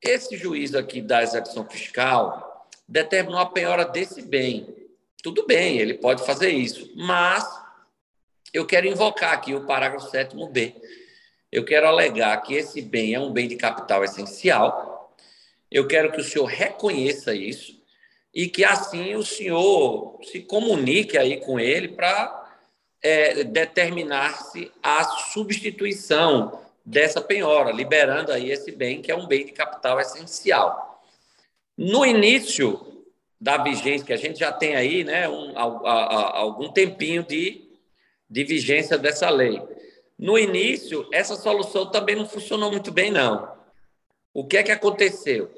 esse 0.01 0.35
juiz 0.35 0.75
aqui 0.75 1.01
da 1.01 1.23
execução 1.23 1.65
fiscal 1.69 2.67
determinou 2.87 3.39
a 3.39 3.45
penhora 3.45 3.85
desse 3.85 4.21
bem 4.21 4.82
tudo 5.23 5.47
bem, 5.47 5.77
ele 5.77 5.93
pode 5.93 6.25
fazer 6.25 6.49
isso, 6.49 6.91
mas 6.97 7.47
eu 8.53 8.67
quero 8.67 8.85
invocar 8.85 9.31
aqui 9.31 9.55
o 9.55 9.65
parágrafo 9.65 10.11
7b. 10.11 10.75
Eu 11.49 11.63
quero 11.63 11.87
alegar 11.87 12.35
que 12.41 12.53
esse 12.53 12.81
bem 12.81 13.13
é 13.13 13.19
um 13.19 13.31
bem 13.31 13.47
de 13.47 13.55
capital 13.55 14.03
essencial. 14.03 15.15
Eu 15.71 15.87
quero 15.87 16.11
que 16.11 16.19
o 16.19 16.23
senhor 16.23 16.45
reconheça 16.45 17.33
isso 17.33 17.81
e 18.33 18.49
que 18.49 18.65
assim 18.65 19.15
o 19.15 19.23
senhor 19.23 20.19
se 20.23 20.41
comunique 20.41 21.17
aí 21.17 21.39
com 21.39 21.57
ele 21.57 21.87
para 21.87 22.59
é, 23.01 23.45
determinar-se 23.45 24.69
a 24.83 25.05
substituição 25.05 26.59
dessa 26.85 27.21
penhora, 27.21 27.71
liberando 27.71 28.33
aí 28.33 28.51
esse 28.51 28.73
bem 28.73 29.01
que 29.01 29.09
é 29.09 29.15
um 29.15 29.25
bem 29.25 29.45
de 29.45 29.53
capital 29.53 30.01
essencial. 30.01 31.01
No 31.77 32.05
início 32.05 32.92
da 33.43 33.57
vigência, 33.57 34.05
que 34.07 34.13
a 34.13 34.17
gente 34.17 34.39
já 34.39 34.53
tem 34.53 34.73
aí 34.73 35.03
né, 35.03 35.27
um, 35.27 35.51
a, 35.57 35.63
a, 35.63 36.37
algum 36.39 36.71
tempinho 36.71 37.23
de, 37.25 37.61
de 38.29 38.43
vigência 38.45 38.97
dessa 38.97 39.29
lei. 39.29 39.61
No 40.17 40.39
início, 40.39 41.05
essa 41.11 41.35
solução 41.35 41.91
também 41.91 42.15
não 42.15 42.25
funcionou 42.25 42.71
muito 42.71 42.89
bem, 42.89 43.11
não. 43.11 43.53
O 44.33 44.47
que 44.47 44.55
é 44.55 44.63
que 44.63 44.71
aconteceu? 44.71 45.51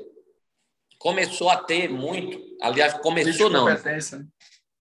Começou 0.97 1.47
a 1.47 1.57
ter 1.57 1.87
muito, 1.87 2.41
aliás, 2.59 2.95
começou 2.95 3.51
não. 3.51 3.65
Né? 3.65 3.79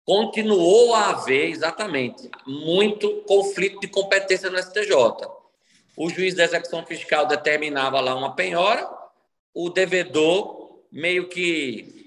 Continuou 0.04 0.92
a 0.92 1.10
haver, 1.10 1.50
exatamente, 1.50 2.28
muito 2.44 3.22
conflito 3.28 3.78
de 3.78 3.86
competência 3.86 4.50
no 4.50 4.58
STJ. 4.58 4.92
O 5.96 6.10
juiz 6.10 6.34
da 6.34 6.42
execução 6.42 6.84
fiscal 6.84 7.26
determinava 7.26 8.00
lá 8.00 8.16
uma 8.16 8.34
penhora, 8.34 8.90
o 9.54 9.70
devedor 9.70 10.80
meio 10.90 11.28
que 11.28 11.97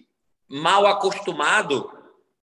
mal 0.51 0.86
acostumado 0.86 1.89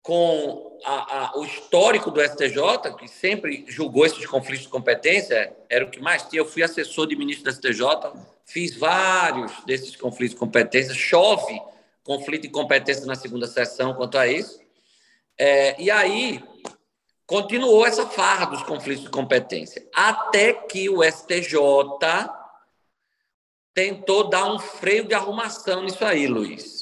com 0.02 0.80
a, 0.84 1.26
a, 1.26 1.38
o 1.38 1.46
histórico 1.46 2.10
do 2.10 2.20
STJ, 2.20 2.96
que 2.98 3.08
sempre 3.08 3.64
julgou 3.68 4.06
esses 4.06 4.26
conflitos 4.26 4.64
de 4.64 4.70
competência, 4.70 5.56
era 5.70 5.86
o 5.86 5.90
que 5.90 6.00
mais 6.00 6.24
tinha. 6.24 6.42
Eu 6.42 6.46
fui 6.46 6.64
assessor 6.64 7.06
de 7.08 7.16
ministro 7.16 7.46
do 7.46 7.54
STJ, 7.54 7.86
fiz 8.46 8.76
vários 8.76 9.52
desses 9.66 9.96
conflitos 9.96 10.34
de 10.34 10.40
competência, 10.40 10.94
chove 10.96 11.62
conflito 12.04 12.44
de 12.44 12.50
competência 12.50 13.06
na 13.06 13.16
segunda 13.16 13.48
sessão 13.48 13.94
quanto 13.94 14.18
a 14.18 14.28
isso. 14.28 14.60
É, 15.38 15.80
e 15.80 15.90
aí 15.90 16.44
continuou 17.26 17.86
essa 17.86 18.08
farra 18.08 18.48
dos 18.48 18.64
conflitos 18.64 19.04
de 19.04 19.10
competência, 19.10 19.88
até 19.94 20.54
que 20.54 20.90
o 20.90 21.04
STJ 21.04 21.56
tentou 23.74 24.30
dar 24.30 24.52
um 24.52 24.60
freio 24.60 25.06
de 25.08 25.14
arrumação 25.14 25.84
nisso 25.84 26.04
aí, 26.04 26.28
Luiz. 26.28 26.81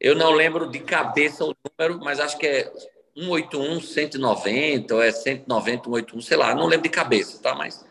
Eu 0.00 0.14
não 0.14 0.32
lembro 0.32 0.70
de 0.70 0.80
cabeça 0.80 1.44
o 1.44 1.54
número, 1.78 2.02
mas 2.04 2.20
acho 2.20 2.36
que 2.36 2.46
é 2.46 2.72
181, 3.16 3.80
190, 3.80 4.94
ou 4.94 5.02
é 5.02 5.12
190, 5.12 5.84
181, 5.84 6.20
sei 6.20 6.36
lá, 6.36 6.54
não 6.54 6.66
lembro 6.66 6.82
de 6.82 6.88
cabeça, 6.88 7.40
tá? 7.40 7.54
Mas 7.54 7.84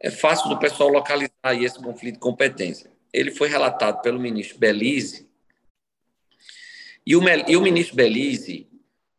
é 0.00 0.10
fácil 0.10 0.48
do 0.48 0.58
pessoal 0.58 0.88
localizar 0.88 1.30
aí 1.42 1.64
esse 1.64 1.78
conflito 1.78 2.14
de 2.14 2.20
competência. 2.20 2.90
Ele 3.12 3.30
foi 3.30 3.48
relatado 3.48 4.02
pelo 4.02 4.18
ministro 4.18 4.58
Belize, 4.58 5.28
e 7.06 7.14
o, 7.14 7.22
e 7.48 7.56
o 7.56 7.60
ministro 7.60 7.94
Belize, 7.94 8.66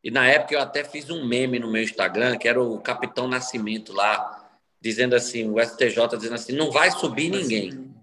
e 0.04 0.12
na 0.12 0.28
época 0.28 0.54
eu 0.54 0.60
até 0.60 0.84
fiz 0.84 1.10
um 1.10 1.26
meme 1.26 1.60
no 1.60 1.72
meu 1.72 1.82
Instagram, 1.82 2.38
que 2.38 2.48
era 2.48 2.62
o 2.62 2.80
Capitão 2.80 3.28
Nascimento 3.28 3.94
lá, 3.94 4.46
dizendo 4.82 5.16
assim, 5.16 5.50
o 5.50 5.60
STJ 5.60 6.08
dizendo 6.18 6.36
assim, 6.36 6.54
não 6.54 6.70
vai 6.70 6.92
subir 6.92 7.30
ninguém. 7.30 7.95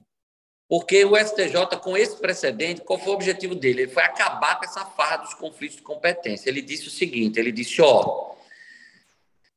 Porque 0.73 1.05
o 1.05 1.15
STJ, 1.15 1.77
com 1.83 1.99
esse 1.99 2.17
precedente, 2.17 2.81
qual 2.81 2.99
foi 2.99 3.13
o 3.13 3.15
objetivo 3.15 3.55
dele? 3.55 3.83
Ele 3.83 3.93
foi 3.93 4.03
acabar 4.05 4.59
com 4.59 4.65
essa 4.65 4.87
farra 4.87 5.19
dos 5.19 5.35
conflitos 5.35 5.77
de 5.77 5.83
competência. 5.83 6.49
Ele 6.49 6.63
disse 6.63 6.89
o 6.89 6.91
seguinte: 6.91 7.39
ele 7.39 7.53
disse, 7.53 7.83
ó, 7.83 8.31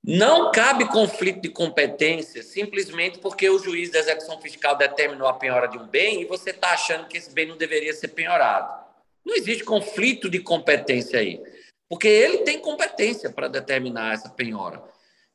não 0.04 0.52
cabe 0.52 0.86
conflito 0.90 1.40
de 1.40 1.48
competência 1.48 2.44
simplesmente 2.44 3.18
porque 3.20 3.50
o 3.50 3.58
juiz 3.58 3.90
da 3.92 4.00
execução 4.00 4.42
fiscal 4.42 4.76
determinou 4.76 5.30
a 5.30 5.34
penhora 5.34 5.70
de 5.70 5.78
um 5.78 5.88
bem 5.88 6.22
e 6.22 6.26
você 6.26 6.50
está 6.50 6.72
achando 6.72 7.08
que 7.08 7.18
esse 7.18 7.32
bem 7.32 7.48
não 7.48 7.56
deveria 7.56 7.94
ser 7.94 8.10
penhorado. 8.10 8.84
Não 9.26 9.36
existe 9.38 9.64
conflito 9.64 10.30
de 10.30 10.40
competência 10.40 11.18
aí, 11.18 11.42
porque 11.88 12.10
ele 12.10 12.40
tem 12.40 12.60
competência 12.60 13.30
para 13.30 13.48
determinar 13.48 14.16
essa 14.16 14.28
penhora. 14.28 14.84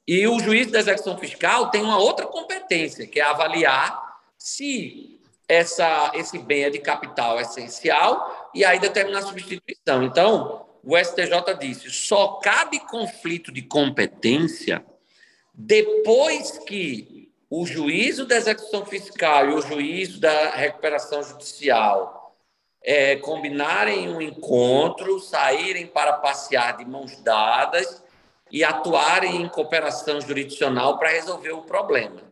E 0.07 0.29
o 0.29 0.39
juiz 0.41 0.71
da 0.71 0.79
execução 0.79 1.17
fiscal 1.17 1.71
tem 1.71 1.81
uma 1.81 1.97
outra 1.97 2.27
competência, 2.27 3.07
que 3.07 3.19
é 3.19 3.23
avaliar 3.23 4.21
se 4.37 5.20
essa, 5.51 6.13
esse 6.15 6.39
bem 6.39 6.63
é 6.63 6.71
de 6.71 6.79
capital 6.79 7.41
essencial 7.41 8.49
e 8.55 8.65
aí 8.65 8.79
determinar 8.79 9.19
a 9.19 9.23
substituição. 9.23 10.05
Então, 10.05 10.65
o 10.85 10.97
STJ 10.97 11.55
disse: 11.59 11.91
só 11.91 12.35
cabe 12.35 12.79
conflito 12.79 13.51
de 13.51 13.61
competência 13.63 14.85
depois 15.53 16.57
que 16.59 17.33
o 17.51 17.67
juízo 17.67 18.25
da 18.27 18.37
execução 18.37 18.87
fiscal 18.87 19.51
e 19.51 19.55
o 19.55 19.61
juízo 19.61 20.21
da 20.21 20.51
recuperação 20.51 21.21
judicial 21.21 22.37
é, 22.81 23.17
combinarem 23.17 24.09
um 24.09 24.23
encontro, 24.23 25.19
saírem 25.19 25.89
para 25.89 26.13
passear 26.13 26.77
de 26.77 26.85
mãos 26.85 27.21
dadas 27.23 28.05
e 28.53 28.63
atuarem 28.63 29.43
em 29.43 29.49
cooperação 29.49 30.21
jurisdicional 30.21 30.97
para 30.97 31.11
resolver 31.11 31.51
o 31.51 31.63
problema. 31.63 32.23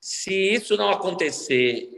Se 0.00 0.32
isso 0.34 0.76
não 0.76 0.90
acontecer 0.90 1.91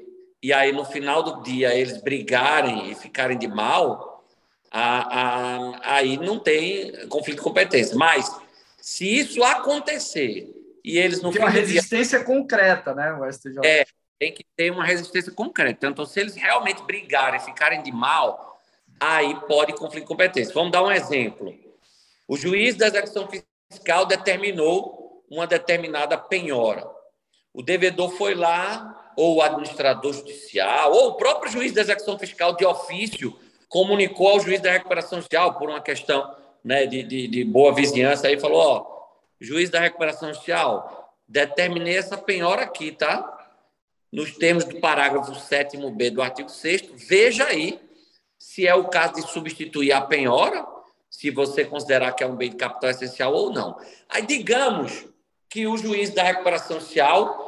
e 0.44 0.52
aí 0.52 0.72
no 0.72 0.84
final 0.84 1.22
do 1.22 1.42
dia 1.42 1.74
eles 1.74 1.96
brigarem 2.02 2.90
e 2.90 2.94
ficarem 2.94 3.38
de 3.38 3.48
mal, 3.48 4.22
a, 4.70 5.20
a, 5.22 5.94
aí 5.96 6.18
não 6.18 6.38
tem 6.38 7.08
conflito 7.08 7.38
de 7.38 7.42
competência. 7.42 7.96
Mas 7.96 8.30
se 8.76 9.08
isso 9.08 9.42
acontecer 9.42 10.54
e 10.84 10.98
eles 10.98 11.22
no 11.22 11.32
tem 11.32 11.40
uma 11.40 11.48
resistência 11.48 12.18
dia, 12.18 12.26
concreta, 12.26 12.94
né, 12.94 13.14
o 13.14 13.32
STJ? 13.32 13.58
É, 13.64 13.86
tem 14.18 14.34
que 14.34 14.44
ter 14.54 14.70
uma 14.70 14.84
resistência 14.84 15.32
concreta. 15.32 15.86
Então, 15.86 16.04
se 16.04 16.20
eles 16.20 16.34
realmente 16.34 16.82
brigarem 16.82 17.40
e 17.40 17.42
ficarem 17.42 17.82
de 17.82 17.90
mal, 17.90 18.60
aí 19.00 19.34
pode 19.48 19.72
conflito 19.72 20.02
de 20.02 20.08
competência. 20.08 20.52
Vamos 20.52 20.72
dar 20.72 20.82
um 20.82 20.92
exemplo. 20.92 21.54
O 22.28 22.36
juiz 22.36 22.74
da 22.74 22.88
execução 22.88 23.26
fiscal 23.70 24.04
determinou 24.04 25.24
uma 25.30 25.46
determinada 25.46 26.18
penhora. 26.18 26.86
O 27.50 27.62
devedor 27.62 28.10
foi 28.10 28.34
lá, 28.34 28.93
ou 29.16 29.36
o 29.36 29.42
administrador 29.42 30.12
judicial, 30.12 30.92
ou 30.92 31.08
o 31.08 31.14
próprio 31.14 31.50
juiz 31.50 31.72
da 31.72 31.80
execução 31.80 32.18
fiscal 32.18 32.54
de 32.54 32.64
ofício 32.64 33.36
comunicou 33.68 34.28
ao 34.28 34.40
juiz 34.40 34.60
da 34.60 34.70
recuperação 34.70 35.18
judicial 35.18 35.54
por 35.54 35.68
uma 35.68 35.80
questão 35.80 36.34
né, 36.62 36.86
de, 36.86 37.02
de, 37.02 37.28
de 37.28 37.44
boa 37.44 37.74
vizinhança 37.74 38.26
aí 38.26 38.38
falou, 38.38 38.58
ó, 38.60 38.94
juiz 39.40 39.68
da 39.68 39.80
recuperação 39.80 40.32
judicial, 40.32 41.12
determinei 41.28 41.96
essa 41.96 42.16
penhora 42.16 42.62
aqui, 42.62 42.92
tá? 42.92 43.30
Nos 44.12 44.36
termos 44.36 44.64
do 44.64 44.78
parágrafo 44.80 45.32
7º-B 45.32 46.10
do 46.10 46.22
artigo 46.22 46.48
6 46.48 46.90
veja 46.94 47.46
aí 47.46 47.80
se 48.38 48.66
é 48.66 48.74
o 48.74 48.88
caso 48.88 49.14
de 49.14 49.22
substituir 49.22 49.92
a 49.92 50.00
penhora, 50.00 50.66
se 51.10 51.30
você 51.30 51.64
considerar 51.64 52.12
que 52.12 52.22
é 52.22 52.26
um 52.26 52.36
bem 52.36 52.50
de 52.50 52.56
capital 52.56 52.90
essencial 52.90 53.32
ou 53.32 53.52
não. 53.52 53.76
Aí 54.08 54.24
digamos 54.24 55.06
que 55.48 55.66
o 55.66 55.76
juiz 55.76 56.10
da 56.10 56.22
recuperação 56.22 56.80
social 56.80 57.43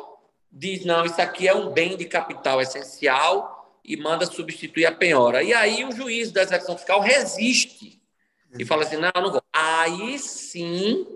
diz: 0.56 0.84
não, 0.84 1.04
isso 1.04 1.20
aqui 1.20 1.46
é 1.46 1.54
um 1.54 1.70
bem 1.70 1.96
de 1.96 2.06
capital 2.06 2.60
essencial 2.60 3.78
e 3.84 3.96
manda 3.96 4.26
substituir 4.26 4.86
a 4.86 4.92
penhora. 4.92 5.42
E 5.42 5.52
aí 5.52 5.84
o 5.84 5.92
juiz 5.92 6.32
da 6.32 6.42
execução 6.42 6.76
fiscal 6.76 7.00
resiste 7.00 8.00
e 8.58 8.64
fala 8.64 8.82
assim: 8.82 8.96
não, 8.96 9.12
não 9.14 9.32
vou. 9.32 9.42
Aí 9.52 10.18
sim 10.18 11.06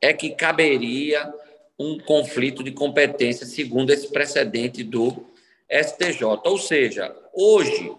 é 0.00 0.12
que 0.12 0.30
caberia 0.30 1.32
um 1.78 1.98
conflito 1.98 2.62
de 2.62 2.70
competência, 2.70 3.44
segundo 3.44 3.90
esse 3.90 4.08
precedente 4.08 4.84
do 4.84 5.26
STJ. 5.68 6.24
Ou 6.44 6.56
seja, 6.56 7.14
hoje, 7.32 7.92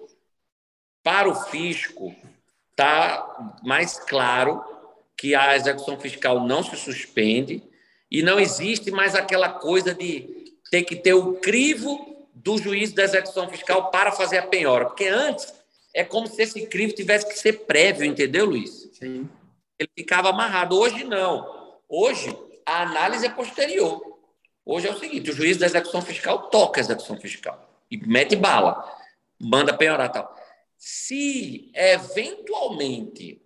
para 1.03 1.29
o 1.29 1.36
fisco, 1.36 2.15
está 2.71 3.58
mais 3.63 3.99
claro 3.99 4.63
que 5.17 5.36
a 5.36 5.55
execução 5.55 5.99
fiscal 5.99 6.39
não 6.45 6.63
se 6.63 6.75
suspende 6.77 7.62
e 8.10 8.21
não 8.21 8.39
existe 8.39 8.91
mais 8.91 9.13
aquela 9.15 9.49
coisa 9.49 9.93
de 9.93 10.44
tem 10.75 10.83
que 10.83 10.97
ter 10.97 11.13
o 11.13 11.35
crivo 11.35 12.27
do 12.33 12.57
juiz 12.57 12.91
da 12.91 13.03
execução 13.03 13.47
fiscal 13.47 13.89
para 13.91 14.11
fazer 14.11 14.39
a 14.39 14.47
penhora. 14.47 14.88
Porque 14.88 15.05
antes 15.05 15.53
é 15.93 16.03
como 16.03 16.27
se 16.27 16.41
esse 16.41 16.67
crivo 16.67 16.91
tivesse 16.91 17.25
que 17.25 17.39
ser 17.39 17.61
prévio, 17.61 18.03
entendeu, 18.03 18.45
Luiz? 18.45 18.89
Sim. 18.91 19.29
Ele 19.79 19.89
ficava 19.97 20.31
amarrado. 20.31 20.77
Hoje 20.77 21.05
não. 21.05 21.79
Hoje 21.88 22.38
a 22.65 22.81
análise 22.81 23.25
é 23.25 23.29
posterior. 23.29 24.19
Hoje 24.65 24.85
é 24.89 24.91
o 24.91 24.99
seguinte: 24.99 25.31
o 25.31 25.33
juiz 25.33 25.55
da 25.55 25.65
execução 25.65 26.01
fiscal 26.01 26.49
toca 26.49 26.81
a 26.81 26.83
execução 26.83 27.17
fiscal 27.17 27.69
e 27.89 27.95
mete 27.95 28.35
bala, 28.35 28.83
manda 29.39 29.73
penhorar 29.73 30.11
tal. 30.11 30.35
Se 30.77 31.71
eventualmente 31.73 33.41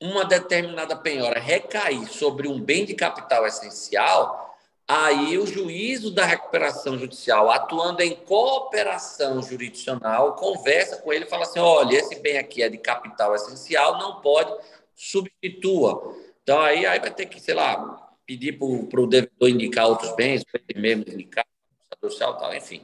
uma 0.00 0.24
determinada 0.24 0.94
penhora 0.94 1.40
recair 1.40 2.06
sobre 2.06 2.46
um 2.46 2.60
bem 2.60 2.84
de 2.84 2.94
capital 2.94 3.44
essencial, 3.48 4.45
Aí 4.88 5.36
o 5.36 5.46
juízo 5.46 6.12
da 6.12 6.24
recuperação 6.24 6.96
judicial, 6.96 7.50
atuando 7.50 8.02
em 8.02 8.14
cooperação 8.14 9.42
jurisdicional, 9.42 10.36
conversa 10.36 10.98
com 10.98 11.12
ele 11.12 11.24
e 11.24 11.28
fala 11.28 11.42
assim: 11.42 11.58
olha, 11.58 11.96
esse 11.96 12.20
bem 12.20 12.38
aqui 12.38 12.62
é 12.62 12.68
de 12.68 12.78
capital 12.78 13.34
essencial, 13.34 13.98
não 13.98 14.20
pode, 14.20 14.54
substitua. 14.94 16.14
Então 16.42 16.60
aí, 16.60 16.86
aí 16.86 17.00
vai 17.00 17.12
ter 17.12 17.26
que, 17.26 17.40
sei 17.40 17.54
lá, 17.54 18.14
pedir 18.24 18.58
para 18.58 19.00
o 19.00 19.06
devedor 19.08 19.48
indicar 19.48 19.88
outros 19.88 20.14
bens, 20.14 20.44
ele 20.68 20.80
mesmo 20.80 21.04
indicar, 21.12 21.44
social, 22.00 22.36
tal, 22.36 22.54
enfim. 22.54 22.80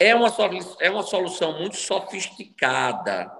É 0.00 0.12
uma, 0.14 0.34
é 0.80 0.90
uma 0.90 1.02
solução 1.04 1.58
muito 1.58 1.76
sofisticada 1.76 3.30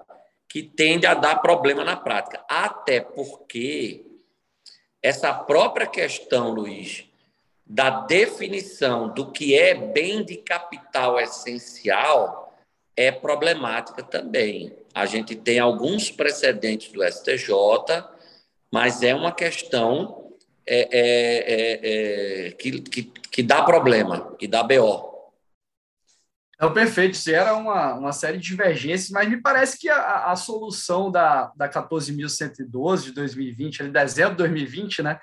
que 0.47 0.63
tende 0.63 1.05
a 1.05 1.13
dar 1.13 1.41
problema 1.41 1.83
na 1.83 1.97
prática. 1.97 2.45
Até 2.47 3.01
porque 3.01 4.05
essa 5.01 5.33
própria 5.33 5.87
questão, 5.87 6.51
Luiz, 6.51 7.10
da 7.71 8.01
definição 8.01 9.13
do 9.13 9.31
que 9.31 9.57
é 9.57 9.73
bem 9.73 10.25
de 10.25 10.35
capital 10.35 11.17
essencial 11.17 12.53
é 12.97 13.09
problemática 13.13 14.03
também. 14.03 14.75
A 14.93 15.05
gente 15.05 15.37
tem 15.37 15.57
alguns 15.57 16.11
precedentes 16.11 16.91
do 16.91 17.01
STJ, 17.01 17.47
mas 18.69 19.01
é 19.01 19.15
uma 19.15 19.31
questão 19.31 20.33
é, 20.67 20.81
é, 20.91 21.47
é, 21.47 22.47
é 22.47 22.51
que, 22.51 22.81
que, 22.81 23.03
que, 23.03 23.41
dá 23.41 23.63
problema, 23.63 24.35
que 24.37 24.49
dá 24.49 24.63
BO. 24.63 25.31
É 26.59 26.69
perfeito, 26.71 27.13
isso 27.13 27.31
era 27.31 27.55
uma, 27.55 27.93
uma 27.93 28.11
série 28.11 28.37
de 28.37 28.49
divergências, 28.49 29.09
mas 29.11 29.29
me 29.29 29.41
parece 29.41 29.79
que 29.79 29.87
a, 29.87 30.29
a 30.29 30.35
solução 30.35 31.09
da, 31.09 31.53
da 31.55 31.69
14.112 31.69 33.03
de 33.03 33.11
2020, 33.13 33.81
ali, 33.81 33.91
dezembro 33.91 34.31
de 34.31 34.39
2020, 34.39 35.03
né, 35.03 35.21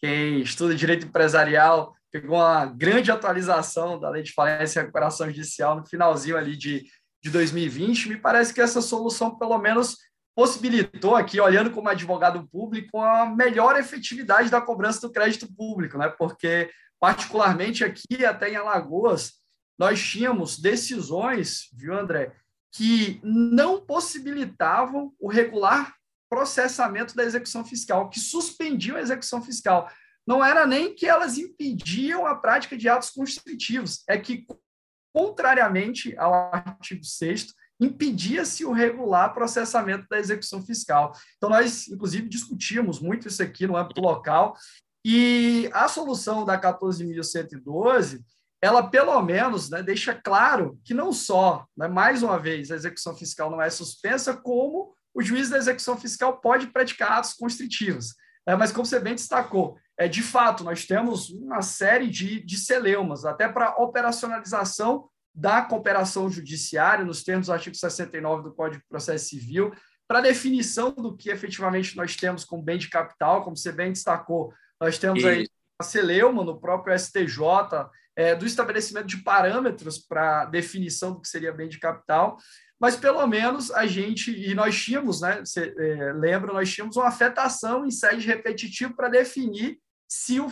quem 0.00 0.40
estuda 0.40 0.74
direito 0.74 1.06
empresarial 1.06 1.94
pegou 2.10 2.36
uma 2.36 2.66
grande 2.66 3.10
atualização 3.10 3.98
da 3.98 4.10
lei 4.10 4.22
de 4.22 4.32
falência 4.32 4.80
e 4.80 4.82
recuperação 4.82 5.28
judicial 5.28 5.76
no 5.76 5.86
finalzinho 5.86 6.36
ali 6.36 6.56
de, 6.56 6.84
de 7.22 7.30
2020. 7.30 8.08
Me 8.08 8.16
parece 8.16 8.52
que 8.52 8.60
essa 8.60 8.82
solução, 8.82 9.38
pelo 9.38 9.56
menos, 9.58 9.96
possibilitou 10.34 11.14
aqui, 11.14 11.40
olhando 11.40 11.70
como 11.70 11.88
advogado 11.88 12.48
público, 12.48 12.98
a 12.98 13.26
melhor 13.26 13.78
efetividade 13.78 14.50
da 14.50 14.60
cobrança 14.60 15.00
do 15.00 15.12
crédito 15.12 15.52
público, 15.54 15.98
né? 15.98 16.08
Porque, 16.08 16.70
particularmente 16.98 17.84
aqui, 17.84 18.24
até 18.24 18.50
em 18.50 18.56
Alagoas, 18.56 19.34
nós 19.78 20.02
tínhamos 20.02 20.58
decisões, 20.58 21.68
viu, 21.72 21.94
André, 21.94 22.32
que 22.72 23.20
não 23.22 23.80
possibilitavam 23.80 25.12
o 25.18 25.28
regular 25.28 25.94
processamento 26.30 27.14
da 27.14 27.24
execução 27.24 27.64
fiscal, 27.64 28.08
que 28.08 28.20
suspendiam 28.20 28.96
a 28.96 29.00
execução 29.00 29.42
fiscal. 29.42 29.90
Não 30.26 30.44
era 30.44 30.64
nem 30.66 30.94
que 30.94 31.06
elas 31.06 31.36
impediam 31.36 32.24
a 32.24 32.36
prática 32.36 32.76
de 32.76 32.88
atos 32.88 33.10
constritivos, 33.10 34.04
é 34.08 34.16
que, 34.16 34.46
contrariamente 35.12 36.16
ao 36.16 36.32
artigo 36.32 37.04
6 37.04 37.52
impedia-se 37.82 38.62
o 38.64 38.72
regular 38.72 39.32
processamento 39.32 40.06
da 40.08 40.18
execução 40.18 40.62
fiscal. 40.62 41.12
Então, 41.38 41.48
nós, 41.48 41.88
inclusive, 41.88 42.28
discutimos 42.28 43.00
muito 43.00 43.26
isso 43.26 43.42
aqui 43.42 43.66
no 43.66 43.74
âmbito 43.74 44.02
local, 44.02 44.54
e 45.02 45.70
a 45.72 45.88
solução 45.88 46.44
da 46.44 46.60
14.112 46.60 48.22
ela 48.62 48.88
pelo 48.88 49.20
menos 49.22 49.70
né, 49.70 49.82
deixa 49.82 50.14
claro 50.14 50.78
que 50.84 50.92
não 50.92 51.12
só, 51.12 51.64
né, 51.76 51.88
mais 51.88 52.22
uma 52.22 52.38
vez, 52.38 52.70
a 52.70 52.76
execução 52.76 53.16
fiscal 53.16 53.50
não 53.50 53.60
é 53.60 53.70
suspensa, 53.70 54.36
como 54.36 54.94
o 55.14 55.22
juiz 55.22 55.50
da 55.50 55.58
execução 55.58 55.96
fiscal 55.98 56.40
pode 56.40 56.68
praticar 56.68 57.12
atos 57.12 57.34
constritivos. 57.34 58.14
É, 58.46 58.56
mas, 58.56 58.72
como 58.72 58.86
você 58.86 58.98
bem 58.98 59.14
destacou, 59.14 59.76
é, 59.98 60.08
de 60.08 60.22
fato, 60.22 60.64
nós 60.64 60.86
temos 60.86 61.30
uma 61.30 61.62
série 61.62 62.08
de, 62.08 62.44
de 62.44 62.56
celeumas, 62.56 63.24
até 63.24 63.48
para 63.48 63.76
operacionalização 63.76 65.08
da 65.34 65.62
cooperação 65.62 66.28
judiciária, 66.28 67.04
nos 67.04 67.22
termos 67.22 67.46
do 67.46 67.52
artigo 67.52 67.76
69 67.76 68.42
do 68.42 68.54
Código 68.54 68.82
de 68.82 68.88
Processo 68.88 69.28
Civil, 69.28 69.72
para 70.08 70.20
definição 70.20 70.90
do 70.90 71.16
que 71.16 71.30
efetivamente 71.30 71.96
nós 71.96 72.16
temos 72.16 72.44
como 72.44 72.62
bem 72.62 72.78
de 72.78 72.88
capital, 72.88 73.44
como 73.44 73.56
você 73.56 73.70
bem 73.70 73.92
destacou, 73.92 74.52
nós 74.80 74.98
temos 74.98 75.24
aí 75.24 75.46
a 75.78 75.84
Celeuma 75.84 76.42
no 76.42 76.60
próprio 76.60 76.98
STJ, 76.98 77.38
é, 78.16 78.34
do 78.34 78.46
estabelecimento 78.46 79.06
de 79.06 79.18
parâmetros 79.18 79.98
para 79.98 80.44
definição 80.46 81.12
do 81.12 81.20
que 81.20 81.28
seria 81.28 81.52
bem 81.52 81.68
de 81.68 81.78
capital, 81.78 82.36
mas 82.80 82.96
pelo 82.96 83.26
menos 83.26 83.70
a 83.70 83.86
gente, 83.86 84.30
e 84.30 84.54
nós 84.54 84.82
tínhamos, 84.82 85.20
né, 85.20 85.40
você 85.44 85.74
é, 85.78 86.12
lembra, 86.14 86.52
nós 86.52 86.72
tínhamos 86.72 86.96
uma 86.96 87.08
afetação 87.08 87.84
em 87.84 87.90
sede 87.90 88.26
repetitiva 88.26 88.92
para 88.94 89.08
definir 89.08 89.78
se 90.08 90.40
o, 90.40 90.50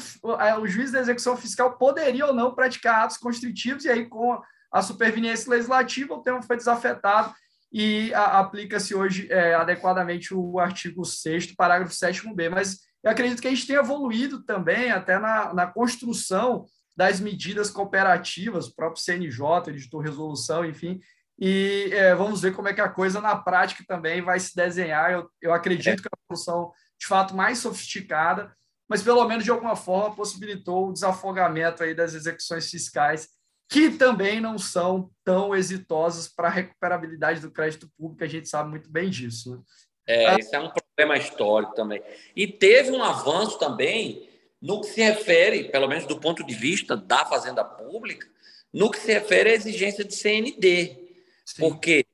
o 0.61 0.67
juiz 0.67 0.93
da 0.93 1.01
execução 1.01 1.37
fiscal 1.37 1.77
poderia 1.77 2.27
ou 2.27 2.35
não 2.35 2.55
praticar 2.55 3.05
atos 3.05 3.17
constritivos, 3.17 3.85
e 3.85 3.89
aí 3.91 4.07
com 4.07 4.41
a 4.71 4.83
superveniência 4.83 5.51
legislativa 5.51 6.15
o 6.15 6.23
tema 6.23 6.43
foi 6.43 6.57
desafetado 6.57 7.35
e 7.73 8.13
aplica-se 8.15 8.95
hoje 8.95 9.27
é, 9.31 9.55
adequadamente 9.55 10.33
o 10.33 10.59
artigo 10.59 11.05
6 11.05 11.55
parágrafo 11.55 11.95
7b, 11.95 12.51
mas 12.51 12.79
eu 13.03 13.11
acredito 13.11 13.41
que 13.41 13.49
a 13.49 13.51
gente 13.51 13.67
tem 13.67 13.77
evoluído 13.77 14.43
também 14.45 14.91
até 14.91 15.19
na, 15.19 15.53
na 15.55 15.67
construção 15.67 16.67
das 16.99 17.21
medidas 17.21 17.71
cooperativas, 17.71 18.67
o 18.67 18.75
próprio 18.75 19.01
CNJ 19.01 19.69
editou 19.69 20.01
resolução, 20.01 20.65
enfim, 20.65 21.01
e 21.39 21.91
é, 21.93 22.13
vamos 22.13 22.43
ver 22.43 22.53
como 22.53 22.67
é 22.67 22.75
que 22.75 22.81
a 22.81 22.89
coisa 22.89 23.21
na 23.21 23.37
prática 23.37 23.85
também 23.87 24.21
vai 24.21 24.41
se 24.41 24.57
desenhar. 24.57 25.13
Eu, 25.13 25.31
eu 25.41 25.55
acredito 25.55 26.03
que 26.03 26.09
é 26.09 26.11
a 26.13 26.35
solução, 26.35 26.73
de 26.99 27.07
fato, 27.07 27.37
mais 27.37 27.59
sofisticada, 27.59 28.53
mas 28.89 29.01
pelo 29.01 29.25
menos 29.29 29.45
de 29.45 29.51
alguma 29.53 29.77
forma 29.77 30.17
possibilitou 30.17 30.89
o 30.89 30.93
desafogamento 30.93 31.85
aí 31.85 31.95
das 31.95 32.15
execuções 32.15 32.69
fiscais, 32.69 33.29
que 33.71 33.91
também 33.91 34.41
não 34.41 34.59
são 34.59 35.09
tão 35.25 35.55
exitosas 35.55 36.27
para 36.27 36.49
a 36.49 36.51
recuperabilidade 36.51 37.41
do 37.41 37.53
crédito 37.53 37.89
público, 37.97 38.25
a 38.25 38.27
gente 38.27 38.49
sabe 38.49 38.71
muito 38.71 38.91
bem 38.91 39.09
disso. 39.09 39.55
Né? 39.55 39.63
É, 40.09 40.35
esse 40.35 40.57
é 40.57 40.59
um 40.59 40.73
problema 40.73 41.17
histórico 41.17 41.75
também. 41.75 42.03
E 42.35 42.49
teve 42.49 42.91
um 42.91 43.05
avanço 43.05 43.57
também 43.57 44.28
no 44.61 44.81
que 44.81 44.89
se 44.89 45.03
refere, 45.03 45.65
pelo 45.71 45.89
menos 45.89 46.07
do 46.07 46.21
ponto 46.21 46.45
de 46.45 46.55
vista 46.55 46.97
da 46.97 47.25
Fazenda 47.25 47.65
Pública, 47.65 48.27
no 48.73 48.91
que 48.91 48.99
se 48.99 49.13
refere 49.13 49.51
à 49.51 49.55
exigência 49.55 50.05
de 50.05 50.15
CND. 50.15 50.97
Sim. 51.45 51.63
Por 51.63 51.79
quê? 51.79 52.05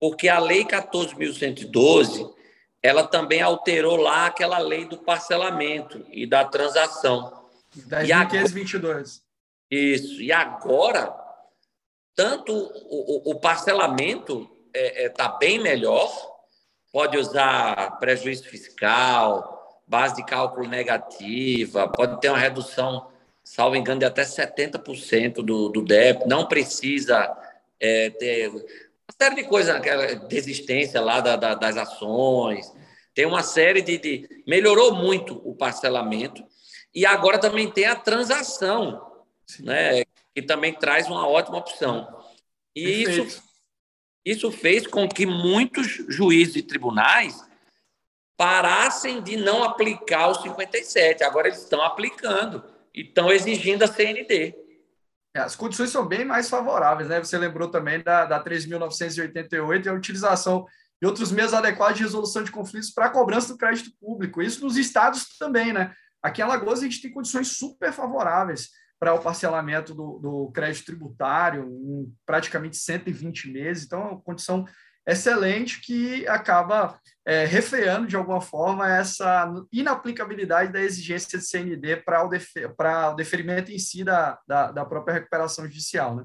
Porque 0.00 0.28
a 0.28 0.38
Lei 0.38 0.64
14.112, 0.64 2.32
ela 2.82 3.06
também 3.06 3.40
alterou 3.40 3.96
lá 3.96 4.26
aquela 4.26 4.58
lei 4.58 4.84
do 4.84 4.98
parcelamento 4.98 6.04
e 6.10 6.26
da 6.26 6.44
transação. 6.44 7.46
10.522. 7.74 9.22
Isso. 9.70 10.20
E 10.20 10.30
agora, 10.30 11.14
tanto 12.14 12.52
o, 12.52 13.30
o 13.30 13.40
parcelamento 13.40 14.42
está 14.66 14.78
é, 14.78 15.04
é, 15.04 15.08
tá 15.08 15.28
bem 15.28 15.60
melhor, 15.60 16.10
pode 16.92 17.16
usar 17.16 17.98
prejuízo 17.98 18.44
fiscal, 18.44 19.53
base 19.86 20.16
de 20.16 20.24
cálculo 20.24 20.68
negativa, 20.68 21.88
pode 21.88 22.20
ter 22.20 22.30
uma 22.30 22.38
redução, 22.38 23.08
salvo 23.42 23.76
engano, 23.76 24.00
de 24.00 24.06
até 24.06 24.22
70% 24.22 25.42
do, 25.42 25.68
do 25.68 25.82
débito, 25.82 26.28
não 26.28 26.46
precisa 26.46 27.36
é, 27.78 28.10
ter 28.10 28.48
uma 28.48 29.14
série 29.20 29.36
de 29.36 29.44
coisas, 29.44 29.74
aquela 29.74 30.14
desistência 30.14 31.00
lá 31.00 31.20
da, 31.20 31.36
da, 31.36 31.54
das 31.54 31.76
ações, 31.76 32.72
tem 33.14 33.26
uma 33.26 33.42
série 33.42 33.80
de, 33.80 33.98
de, 33.98 34.42
Melhorou 34.46 34.94
muito 34.94 35.40
o 35.48 35.54
parcelamento 35.54 36.44
e 36.94 37.06
agora 37.06 37.38
também 37.38 37.70
tem 37.70 37.84
a 37.84 37.94
transação, 37.94 39.00
né, 39.60 40.04
que 40.34 40.42
também 40.42 40.72
traz 40.72 41.06
uma 41.06 41.28
ótima 41.28 41.58
opção. 41.58 42.08
E 42.74 43.02
isso, 43.02 43.42
isso 44.24 44.50
fez 44.50 44.86
com 44.86 45.08
que 45.08 45.26
muitos 45.26 45.86
juízes 46.08 46.56
e 46.56 46.62
tribunais 46.62 47.40
parassem 48.36 49.22
de 49.22 49.36
não 49.36 49.62
aplicar 49.62 50.28
o 50.28 50.34
57. 50.34 51.22
Agora 51.22 51.48
eles 51.48 51.62
estão 51.62 51.82
aplicando 51.82 52.64
e 52.94 53.02
estão 53.02 53.30
exigindo 53.30 53.82
a 53.82 53.88
CND. 53.88 54.54
É, 55.36 55.40
as 55.40 55.56
condições 55.56 55.90
são 55.90 56.06
bem 56.06 56.24
mais 56.24 56.48
favoráveis, 56.48 57.08
né? 57.08 57.18
Você 57.18 57.36
lembrou 57.36 57.68
também 57.68 58.00
da, 58.00 58.24
da 58.24 58.42
3.988 58.42 59.84
e 59.84 59.88
a 59.88 59.92
utilização 59.92 60.64
de 61.02 61.06
outros 61.06 61.32
meios 61.32 61.52
adequados 61.52 61.96
de 61.96 62.04
resolução 62.04 62.44
de 62.44 62.52
conflitos 62.52 62.90
para 62.90 63.06
a 63.06 63.10
cobrança 63.10 63.52
do 63.52 63.58
crédito 63.58 63.90
público. 64.00 64.40
Isso 64.40 64.64
nos 64.64 64.76
estados 64.76 65.36
também, 65.38 65.72
né? 65.72 65.92
Aqui 66.22 66.40
em 66.40 66.44
Alagoas 66.44 66.80
a 66.80 66.84
gente 66.84 67.02
tem 67.02 67.12
condições 67.12 67.56
super 67.56 67.92
favoráveis 67.92 68.70
para 68.98 69.12
o 69.12 69.20
parcelamento 69.20 69.92
do, 69.92 70.18
do 70.18 70.52
crédito 70.52 70.86
tributário 70.86 71.68
em 71.68 72.14
praticamente 72.24 72.76
120 72.76 73.50
meses. 73.50 73.84
Então, 73.84 74.00
é 74.00 74.04
uma 74.12 74.20
condição 74.20 74.64
excelente 75.06 75.80
que 75.80 76.26
acaba 76.26 76.98
é, 77.26 77.44
refreando 77.44 78.06
de 78.06 78.16
alguma 78.16 78.40
forma 78.40 78.90
essa 78.90 79.50
inaplicabilidade 79.72 80.72
da 80.72 80.80
exigência 80.80 81.38
de 81.38 81.44
CND 81.44 81.96
para 81.96 82.24
o, 82.24 82.28
defer, 82.28 82.74
o 82.78 83.14
deferimento 83.14 83.72
em 83.72 83.78
si 83.78 84.04
da, 84.04 84.38
da, 84.46 84.70
da, 84.70 84.84
própria 84.84 85.14
recuperação 85.14 85.64
judicial. 85.64 86.16
Né? 86.16 86.24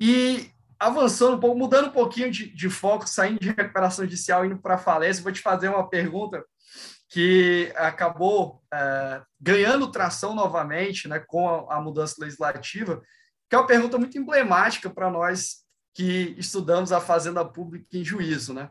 E 0.00 0.50
avançando 0.78 1.36
um 1.36 1.40
pouco, 1.40 1.58
mudando 1.58 1.88
um 1.88 1.92
pouquinho 1.92 2.30
de, 2.30 2.52
de 2.52 2.68
foco, 2.68 3.08
saindo 3.08 3.40
de 3.40 3.50
recuperação 3.50 4.04
judicial 4.04 4.44
indo 4.44 4.58
para 4.58 4.78
falência, 4.78 5.22
vou 5.22 5.32
te 5.32 5.40
fazer 5.40 5.68
uma 5.68 5.88
pergunta 5.88 6.44
que 7.08 7.72
acabou 7.76 8.62
é, 8.72 9.22
ganhando 9.40 9.90
tração 9.90 10.34
novamente 10.34 11.08
né, 11.08 11.18
com 11.26 11.48
a, 11.48 11.76
a 11.76 11.80
mudança 11.80 12.16
legislativa, 12.18 13.02
que 13.48 13.56
é 13.56 13.58
uma 13.58 13.66
pergunta 13.66 13.98
muito 13.98 14.18
emblemática 14.18 14.90
para 14.90 15.10
nós 15.10 15.67
que 15.98 16.36
estudamos 16.38 16.92
a 16.92 17.00
fazenda 17.00 17.44
pública 17.44 17.88
em 17.92 18.04
juízo. 18.04 18.54
Né? 18.54 18.70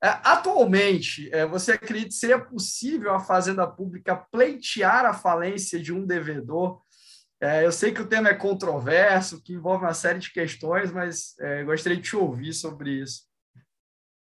É, 0.00 0.10
atualmente, 0.22 1.28
é, 1.34 1.44
você 1.44 1.72
acredita 1.72 2.10
que 2.10 2.14
seria 2.14 2.38
possível 2.38 3.12
a 3.12 3.18
fazenda 3.18 3.66
pública 3.66 4.14
pleitear 4.14 5.04
a 5.04 5.12
falência 5.12 5.80
de 5.80 5.92
um 5.92 6.06
devedor? 6.06 6.80
É, 7.40 7.66
eu 7.66 7.72
sei 7.72 7.90
que 7.92 8.00
o 8.00 8.06
tema 8.06 8.28
é 8.28 8.34
controverso, 8.34 9.42
que 9.42 9.54
envolve 9.54 9.84
uma 9.84 9.94
série 9.94 10.20
de 10.20 10.32
questões, 10.32 10.92
mas 10.92 11.34
gostaria 11.66 11.96
de 11.96 12.04
te 12.04 12.14
ouvir 12.14 12.52
sobre 12.52 13.02
isso. 13.02 13.26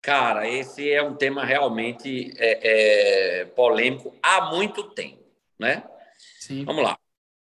Cara, 0.01 0.47
esse 0.47 0.89
é 0.91 1.03
um 1.03 1.15
tema 1.15 1.45
realmente 1.45 2.33
é, 2.37 3.41
é, 3.41 3.45
polêmico 3.45 4.15
há 4.23 4.49
muito 4.49 4.89
tempo, 4.91 5.23
né? 5.59 5.83
Sim. 6.39 6.65
Vamos 6.65 6.83
lá. 6.83 6.97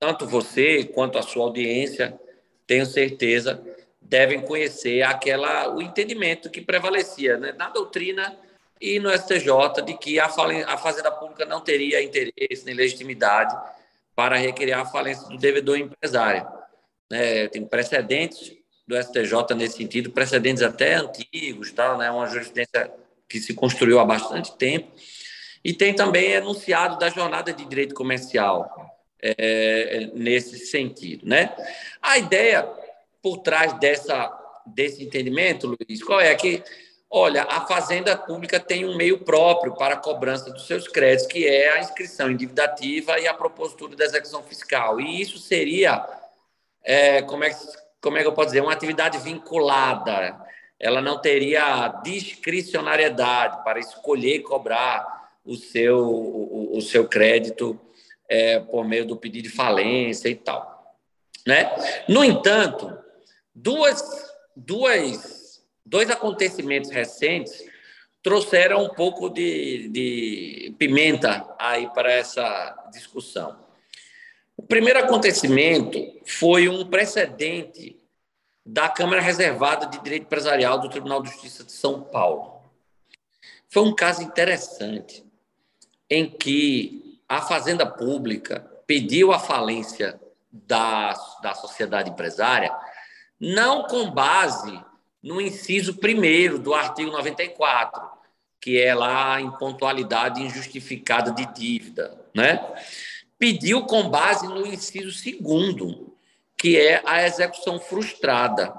Tanto 0.00 0.26
você 0.26 0.84
quanto 0.84 1.18
a 1.18 1.22
sua 1.22 1.44
audiência, 1.44 2.18
tenho 2.66 2.86
certeza, 2.86 3.62
devem 4.08 4.40
conhecer 4.40 5.02
aquela 5.02 5.74
o 5.74 5.82
entendimento 5.82 6.50
que 6.50 6.60
prevalecia 6.60 7.36
né, 7.36 7.52
na 7.52 7.68
doutrina 7.68 8.36
e 8.80 8.98
no 8.98 9.10
STJ 9.10 9.82
de 9.84 9.94
que 9.94 10.18
a, 10.18 10.26
a 10.26 10.78
Fazenda 10.78 11.10
Pública 11.10 11.44
não 11.44 11.60
teria 11.60 12.02
interesse 12.02 12.64
nem 12.64 12.74
legitimidade 12.74 13.54
para 14.16 14.36
requerer 14.36 14.76
a 14.76 14.86
falência 14.86 15.28
do 15.28 15.36
devedor 15.36 15.78
empresário. 15.78 16.46
Né, 17.10 17.48
tem 17.48 17.64
precedentes 17.64 18.56
do 18.86 18.96
STJ 18.96 19.54
nesse 19.54 19.76
sentido, 19.76 20.10
precedentes 20.10 20.62
até 20.62 20.94
antigos, 20.94 21.70
tá, 21.72 21.96
né, 21.96 22.10
uma 22.10 22.26
jurisprudência 22.26 22.90
que 23.28 23.38
se 23.38 23.52
construiu 23.52 24.00
há 24.00 24.04
bastante 24.04 24.56
tempo, 24.56 24.90
e 25.62 25.74
tem 25.74 25.94
também 25.94 26.32
enunciado 26.32 26.98
da 26.98 27.10
jornada 27.10 27.52
de 27.52 27.64
direito 27.66 27.94
comercial 27.94 28.96
é, 29.20 30.08
nesse 30.14 30.58
sentido. 30.58 31.26
Né? 31.26 31.54
A 32.00 32.16
ideia 32.16 32.66
por 33.22 33.38
trás 33.38 33.72
dessa, 33.74 34.32
desse 34.66 35.02
entendimento, 35.02 35.66
Luiz? 35.66 36.02
Qual 36.02 36.20
é? 36.20 36.34
Que, 36.34 36.62
olha, 37.10 37.44
a 37.44 37.66
Fazenda 37.66 38.16
Pública 38.16 38.60
tem 38.60 38.84
um 38.84 38.96
meio 38.96 39.18
próprio 39.24 39.74
para 39.74 39.94
a 39.94 39.98
cobrança 39.98 40.50
dos 40.50 40.66
seus 40.66 40.86
créditos, 40.86 41.26
que 41.26 41.46
é 41.46 41.72
a 41.72 41.80
inscrição 41.80 42.30
endividativa 42.30 43.18
e 43.18 43.26
a 43.26 43.34
propositura 43.34 43.96
da 43.96 44.04
execução 44.04 44.42
fiscal. 44.42 45.00
E 45.00 45.20
isso 45.20 45.38
seria, 45.38 46.06
é, 46.82 47.22
como, 47.22 47.44
é, 47.44 47.50
como 48.00 48.16
é 48.16 48.22
que 48.22 48.26
eu 48.26 48.34
posso 48.34 48.48
dizer, 48.48 48.60
uma 48.60 48.72
atividade 48.72 49.18
vinculada. 49.18 50.46
Ela 50.80 51.00
não 51.00 51.20
teria 51.20 51.88
discricionariedade 52.04 53.64
para 53.64 53.80
escolher 53.80 54.40
cobrar 54.40 55.18
o 55.44 55.56
seu, 55.56 56.06
o, 56.06 56.76
o 56.76 56.80
seu 56.80 57.08
crédito 57.08 57.78
é, 58.28 58.60
por 58.60 58.86
meio 58.86 59.06
do 59.06 59.16
pedido 59.16 59.48
de 59.48 59.54
falência 59.54 60.28
e 60.28 60.34
tal. 60.34 60.94
Né? 61.46 61.70
No 62.06 62.22
entanto, 62.22 62.96
Duas, 63.60 64.04
duas, 64.54 65.60
dois 65.84 66.08
acontecimentos 66.08 66.90
recentes 66.90 67.64
trouxeram 68.22 68.84
um 68.84 68.90
pouco 68.90 69.28
de, 69.28 69.88
de 69.88 70.76
pimenta 70.78 71.44
aí 71.58 71.88
para 71.92 72.12
essa 72.12 72.88
discussão. 72.92 73.58
O 74.56 74.62
primeiro 74.62 75.00
acontecimento 75.00 75.98
foi 76.24 76.68
um 76.68 76.86
precedente 76.86 77.98
da 78.64 78.88
Câmara 78.88 79.20
Reservada 79.20 79.86
de 79.86 80.00
Direito 80.04 80.26
Empresarial 80.26 80.78
do 80.78 80.88
Tribunal 80.88 81.20
de 81.20 81.30
Justiça 81.30 81.64
de 81.64 81.72
São 81.72 82.00
Paulo. 82.02 82.62
Foi 83.68 83.82
um 83.82 83.94
caso 83.94 84.22
interessante 84.22 85.26
em 86.08 86.30
que 86.30 87.20
a 87.28 87.42
Fazenda 87.42 87.84
Pública 87.84 88.60
pediu 88.86 89.32
a 89.32 89.38
falência 89.40 90.20
da, 90.52 91.12
da 91.42 91.54
sociedade 91.54 92.10
empresária 92.10 92.72
não 93.40 93.84
com 93.84 94.10
base 94.10 94.80
no 95.22 95.40
inciso 95.40 95.94
primeiro 95.94 96.58
do 96.58 96.74
artigo 96.74 97.10
94, 97.10 98.00
que 98.60 98.80
é 98.80 98.94
lá 98.94 99.40
em 99.40 99.50
pontualidade 99.52 100.42
injustificada 100.42 101.30
de 101.30 101.46
dívida, 101.54 102.18
né? 102.34 102.60
Pediu 103.38 103.84
com 103.86 104.08
base 104.08 104.46
no 104.48 104.66
inciso 104.66 105.12
segundo, 105.12 106.16
que 106.56 106.76
é 106.76 107.00
a 107.04 107.24
execução 107.24 107.78
frustrada, 107.78 108.74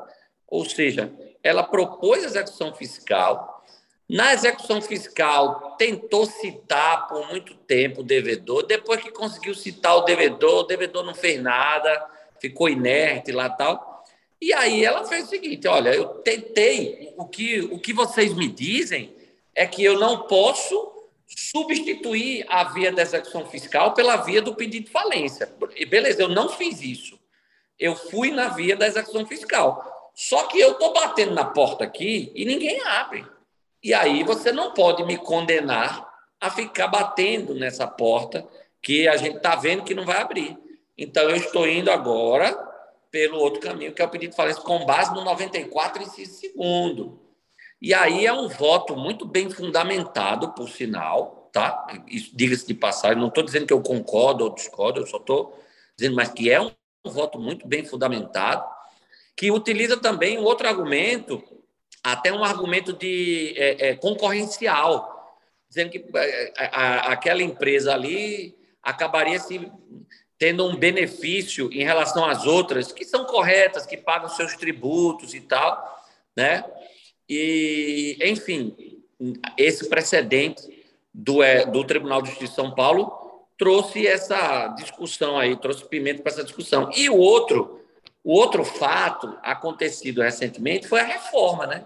ou 0.45 0.65
seja, 0.65 1.11
ela 1.41 1.63
propôs 1.63 2.23
execução 2.23 2.73
fiscal. 2.73 3.63
Na 4.07 4.33
execução 4.33 4.81
fiscal, 4.81 5.75
tentou 5.77 6.25
citar 6.25 7.07
por 7.07 7.27
muito 7.27 7.53
tempo 7.53 8.01
o 8.01 8.03
devedor. 8.03 8.65
Depois 8.65 9.01
que 9.01 9.11
conseguiu 9.11 9.53
citar 9.53 9.95
o 9.95 10.01
devedor, 10.01 10.61
o 10.61 10.67
devedor 10.67 11.03
não 11.03 11.13
fez 11.13 11.41
nada, 11.41 12.05
ficou 12.39 12.67
inerte 12.67 13.31
lá 13.31 13.49
tal. 13.49 13.88
E 14.41 14.53
aí 14.53 14.85
ela 14.85 15.05
fez 15.05 15.25
o 15.25 15.29
seguinte: 15.29 15.67
olha, 15.67 15.93
eu 15.93 16.07
tentei, 16.07 17.13
o 17.17 17.25
que, 17.25 17.59
o 17.61 17.79
que 17.79 17.93
vocês 17.93 18.33
me 18.33 18.47
dizem 18.47 19.13
é 19.53 19.65
que 19.67 19.83
eu 19.83 19.99
não 19.99 20.27
posso 20.27 20.99
substituir 21.27 22.45
a 22.49 22.63
via 22.63 22.91
da 22.91 23.01
execução 23.01 23.45
fiscal 23.45 23.93
pela 23.93 24.17
via 24.17 24.41
do 24.41 24.55
pedido 24.55 24.85
de 24.85 24.91
falência. 24.91 25.51
Beleza, 25.89 26.21
eu 26.21 26.29
não 26.29 26.49
fiz 26.49 26.81
isso. 26.81 27.19
Eu 27.77 27.95
fui 27.95 28.31
na 28.31 28.49
via 28.49 28.75
da 28.75 28.87
execução 28.87 29.25
fiscal. 29.25 30.11
Só 30.15 30.43
que 30.43 30.59
eu 30.59 30.71
estou 30.71 30.93
batendo 30.93 31.33
na 31.33 31.45
porta 31.45 31.83
aqui 31.83 32.31
e 32.35 32.45
ninguém 32.45 32.81
abre. 32.81 33.25
E 33.81 33.93
aí 33.93 34.23
você 34.23 34.51
não 34.51 34.73
pode 34.73 35.03
me 35.05 35.17
condenar 35.17 36.07
a 36.41 36.49
ficar 36.49 36.87
batendo 36.87 37.53
nessa 37.53 37.87
porta 37.87 38.45
que 38.81 39.07
a 39.07 39.15
gente 39.17 39.37
está 39.37 39.55
vendo 39.55 39.83
que 39.83 39.93
não 39.93 40.05
vai 40.05 40.21
abrir. 40.21 40.57
Então 40.97 41.23
eu 41.23 41.35
estou 41.35 41.67
indo 41.67 41.91
agora 41.91 42.68
pelo 43.11 43.37
outro 43.39 43.59
caminho, 43.59 43.93
que 43.93 44.01
é 44.01 44.05
o 44.05 44.09
pedido 44.09 44.31
de 44.31 44.35
falência 44.35 44.61
com 44.61 44.85
base 44.85 45.13
no 45.13 45.23
94, 45.23 46.03
inciso 46.03 46.39
segundo. 46.39 47.19
E 47.81 47.93
aí 47.93 48.25
é 48.25 48.33
um 48.33 48.47
voto 48.47 48.95
muito 48.95 49.25
bem 49.25 49.49
fundamentado, 49.49 50.51
por 50.53 50.69
sinal, 50.69 51.49
tá? 51.51 51.87
Diga-se 52.33 52.67
de 52.67 52.73
passagem, 52.73 53.17
não 53.17 53.29
estou 53.29 53.43
dizendo 53.43 53.65
que 53.65 53.73
eu 53.73 53.81
concordo 53.81 54.43
ou 54.43 54.53
discordo, 54.53 54.99
eu 54.99 55.07
só 55.07 55.17
estou 55.17 55.57
dizendo, 55.95 56.15
mas 56.15 56.29
que 56.29 56.51
é 56.51 56.61
um, 56.61 56.71
voto 57.05 57.39
muito 57.39 57.65
bem 57.65 57.85
fundamentado, 57.85 58.63
que 59.35 59.49
utiliza 59.49 59.95
também 59.97 60.37
um 60.37 60.43
outro 60.43 60.67
argumento, 60.67 61.41
até 62.03 62.31
um 62.31 62.43
argumento 62.43 62.91
de 62.91 63.53
é, 63.57 63.89
é, 63.89 63.95
concorrencial, 63.95 65.39
dizendo 65.69 65.91
que 65.91 66.05
é, 66.13 66.53
a, 66.57 66.65
a, 66.65 67.13
aquela 67.13 67.41
empresa 67.41 67.93
ali 67.93 68.55
acabaria 68.83 69.39
se 69.39 69.71
tendo 70.39 70.65
um 70.65 70.75
benefício 70.77 71.69
em 71.73 71.83
relação 71.83 72.25
às 72.25 72.47
outras 72.47 72.93
que 72.93 73.03
são 73.03 73.25
corretas, 73.25 73.85
que 73.85 73.97
pagam 73.97 74.29
seus 74.29 74.55
tributos 74.55 75.33
e 75.33 75.41
tal, 75.41 76.01
né? 76.35 76.63
E, 77.27 78.17
enfim, 78.23 79.03
esse 79.57 79.89
precedente 79.89 80.63
do, 81.13 81.43
é, 81.43 81.65
do 81.65 81.83
Tribunal 81.83 82.21
de 82.21 82.29
Justiça 82.29 82.51
de 82.51 82.55
São 82.55 82.73
Paulo 82.73 83.11
trouxe 83.57 84.07
essa 84.07 84.69
discussão 84.69 85.37
aí, 85.37 85.57
trouxe 85.57 85.85
pimenta 85.85 86.23
para 86.23 86.31
essa 86.31 86.43
discussão. 86.45 86.89
E 86.95 87.09
o 87.09 87.17
outro, 87.17 87.81
o 88.23 88.31
outro 88.31 88.63
fato 88.63 89.37
acontecido 89.43 90.21
recentemente 90.21 90.87
foi 90.87 91.01
a 91.01 91.05
reforma, 91.05 91.67
né? 91.67 91.85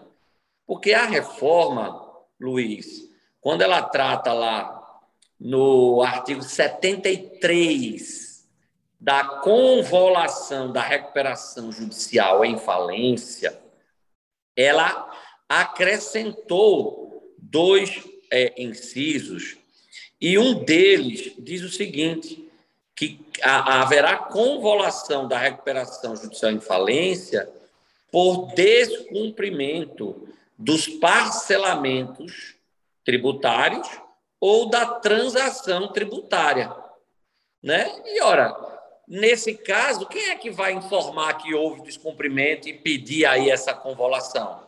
Porque 0.67 0.93
a 0.93 1.05
reforma, 1.05 2.07
Luiz, 2.39 3.09
quando 3.41 3.63
ela 3.63 3.81
trata 3.81 4.31
lá 4.31 5.01
no 5.39 6.03
artigo 6.03 6.43
73 6.43 8.22
da 9.03 9.25
convolução 9.41 10.71
da 10.71 10.81
recuperação 10.81 11.73
judicial 11.73 12.45
em 12.45 12.57
falência, 12.57 13.61
ela 14.55 15.11
acrescentou 15.49 17.35
dois 17.37 18.01
é, 18.31 18.53
incisos 18.63 19.57
e 20.21 20.39
um 20.39 20.63
deles 20.63 21.33
diz 21.37 21.63
o 21.63 21.69
seguinte, 21.69 22.49
que 22.95 23.19
haverá 23.41 24.15
convolução 24.15 25.27
da 25.27 25.37
recuperação 25.37 26.15
judicial 26.15 26.53
em 26.53 26.61
falência 26.61 27.51
por 28.09 28.53
descumprimento 28.53 30.29
dos 30.57 30.87
parcelamentos 30.87 32.55
tributários 33.03 33.85
ou 34.39 34.69
da 34.69 34.85
transação 34.85 35.91
tributária. 35.91 36.73
Né? 37.61 37.91
E, 38.05 38.21
ora, 38.21 38.72
Nesse 39.07 39.55
caso, 39.55 40.07
quem 40.07 40.29
é 40.29 40.35
que 40.35 40.49
vai 40.49 40.71
informar 40.73 41.33
que 41.33 41.53
houve 41.53 41.81
descumprimento 41.81 42.69
e 42.69 42.73
pedir 42.73 43.25
aí 43.25 43.49
essa 43.49 43.73
convolução? 43.73 44.63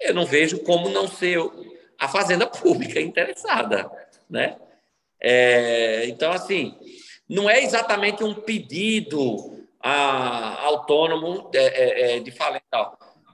Eu 0.00 0.14
não 0.14 0.24
vejo 0.24 0.60
como 0.60 0.88
não 0.88 1.08
ser 1.08 1.38
a 1.98 2.08
Fazenda 2.08 2.46
Pública 2.46 3.00
interessada, 3.00 3.90
né? 4.28 4.56
É, 5.20 6.06
então, 6.06 6.32
assim, 6.32 6.76
não 7.28 7.48
é 7.48 7.62
exatamente 7.62 8.24
um 8.24 8.34
pedido 8.34 9.66
a, 9.80 10.64
autônomo 10.64 11.48
de, 11.50 11.58
é, 11.58 12.16
é, 12.16 12.20
de 12.20 12.30
falência, 12.30 12.66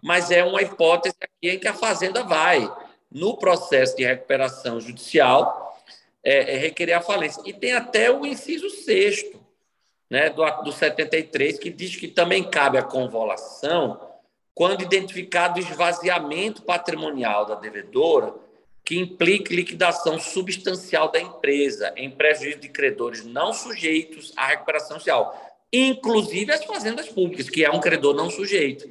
mas 0.03 0.31
é 0.31 0.45
uma 0.45 0.63
hipótese 0.63 1.17
aqui 1.21 1.51
em 1.51 1.59
que 1.59 1.69
a 1.69 1.75
Fazenda 1.75 2.23
vai, 2.23 2.71
no 3.11 3.37
processo 3.39 3.97
de 3.97 4.05
recuperação 4.05 4.81
judicial, 4.81 5.79
é, 6.23 6.55
é 6.55 6.57
requerer 6.59 6.95
a 6.95 7.01
falência. 7.01 7.43
E 7.47 7.53
tem 7.53 7.73
até 7.73 8.11
o 8.11 8.27
inciso 8.27 8.69
sexto, 8.71 9.38
né, 10.11 10.31
do, 10.31 10.45
do 10.63 10.73
73, 10.73 11.59
que 11.59 11.71
diz 11.71 11.97
que 11.97 12.09
também 12.09 12.43
cabe 12.43 12.79
a 12.79 12.83
convolução 12.83 14.01
quando 14.55 14.83
identificado 14.83 15.61
esvaziamento 15.61 16.63
patrimonial 16.63 17.47
da 17.47 17.55
devedora 17.55 18.35
que 18.85 18.99
implique 18.99 19.55
liquidação 19.55 20.19
substancial 20.19 21.13
da 21.13 21.21
empresa 21.21 21.93
em 21.95 22.11
prejuízo 22.11 22.59
de 22.59 22.69
credores 22.71 23.25
não 23.25 23.53
sujeitos 23.53 24.33
à 24.35 24.47
recuperação 24.47 24.99
social, 24.99 25.39
inclusive 25.71 26.51
as 26.51 26.65
fazendas 26.65 27.09
públicas, 27.09 27.51
que 27.51 27.65
é 27.65 27.71
um 27.71 27.81
credor 27.81 28.15
não 28.15 28.31
sujeito. 28.31 28.89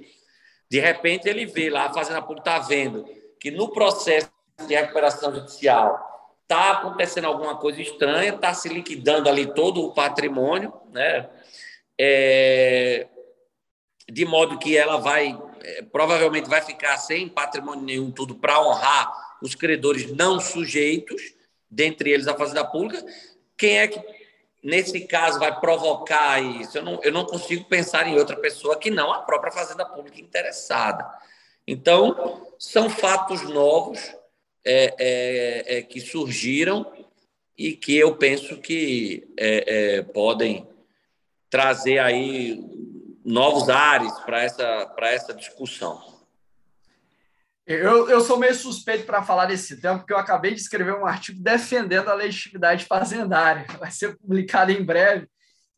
De 0.69 0.79
repente, 0.79 1.27
ele 1.27 1.45
vê 1.45 1.69
lá, 1.69 1.85
a 1.85 1.93
fazenda 1.93 2.21
pública 2.21 2.51
está 2.51 2.59
vendo 2.59 3.05
que 3.39 3.49
no 3.49 3.69
processo 3.71 4.29
de 4.67 4.75
recuperação 4.75 5.33
judicial 5.33 6.16
está 6.47 6.71
acontecendo 6.71 7.25
alguma 7.25 7.57
coisa 7.57 7.81
estranha, 7.81 8.33
está 8.33 8.53
se 8.53 8.69
liquidando 8.69 9.27
ali 9.27 9.53
todo 9.53 9.83
o 9.83 9.93
patrimônio, 9.93 10.73
né? 10.91 11.29
É, 11.99 13.05
de 14.09 14.23
modo 14.23 14.57
que 14.57 14.77
ela 14.77 14.95
vai, 14.95 15.37
é, 15.61 15.81
provavelmente 15.81 16.49
vai 16.49 16.61
ficar 16.61 16.97
sem 16.97 17.27
patrimônio 17.27 17.83
nenhum, 17.83 18.11
tudo 18.11 18.33
para 18.35 18.61
honrar 18.61 19.11
os 19.41 19.55
credores 19.55 20.09
não 20.15 20.39
sujeitos, 20.39 21.21
dentre 21.69 22.11
eles 22.11 22.29
a 22.29 22.35
Fazenda 22.35 22.63
Pública. 22.63 23.05
Quem 23.57 23.79
é 23.79 23.87
que, 23.89 24.01
nesse 24.63 25.01
caso, 25.01 25.39
vai 25.39 25.59
provocar 25.59 26.41
isso? 26.41 26.77
Eu 26.77 26.83
não, 26.83 26.99
eu 27.03 27.11
não 27.11 27.25
consigo 27.25 27.65
pensar 27.65 28.07
em 28.07 28.17
outra 28.17 28.37
pessoa 28.37 28.77
que 28.77 28.89
não 28.89 29.11
a 29.11 29.19
própria 29.23 29.51
Fazenda 29.51 29.85
Pública 29.85 30.21
interessada. 30.21 31.05
Então, 31.67 32.47
são 32.57 32.89
fatos 32.89 33.41
novos 33.41 34.15
é, 34.67 34.95
é, 34.99 35.77
é, 35.77 35.81
que 35.81 36.01
surgiram 36.01 36.91
e 37.57 37.73
que 37.73 37.95
eu 37.95 38.15
penso 38.17 38.57
que 38.57 39.27
é, 39.39 39.95
é, 39.95 40.01
podem 40.03 40.67
trazer 41.49 41.99
aí 41.99 42.61
novos 43.23 43.69
ares 43.69 44.11
para 44.19 44.43
essa, 44.43 44.95
essa 45.01 45.33
discussão. 45.33 46.17
Eu, 47.65 48.09
eu 48.09 48.21
sou 48.21 48.37
meio 48.37 48.55
suspeito 48.55 49.05
para 49.05 49.23
falar 49.23 49.45
desse 49.45 49.79
tema, 49.81 49.99
porque 49.99 50.13
eu 50.13 50.17
acabei 50.17 50.53
de 50.53 50.61
escrever 50.61 50.93
um 50.93 51.05
artigo 51.05 51.41
defendendo 51.41 52.09
a 52.09 52.13
legitimidade 52.13 52.85
fazendária. 52.85 53.65
Vai 53.77 53.91
ser 53.91 54.17
publicado 54.17 54.71
em 54.71 54.83
breve. 54.83 55.27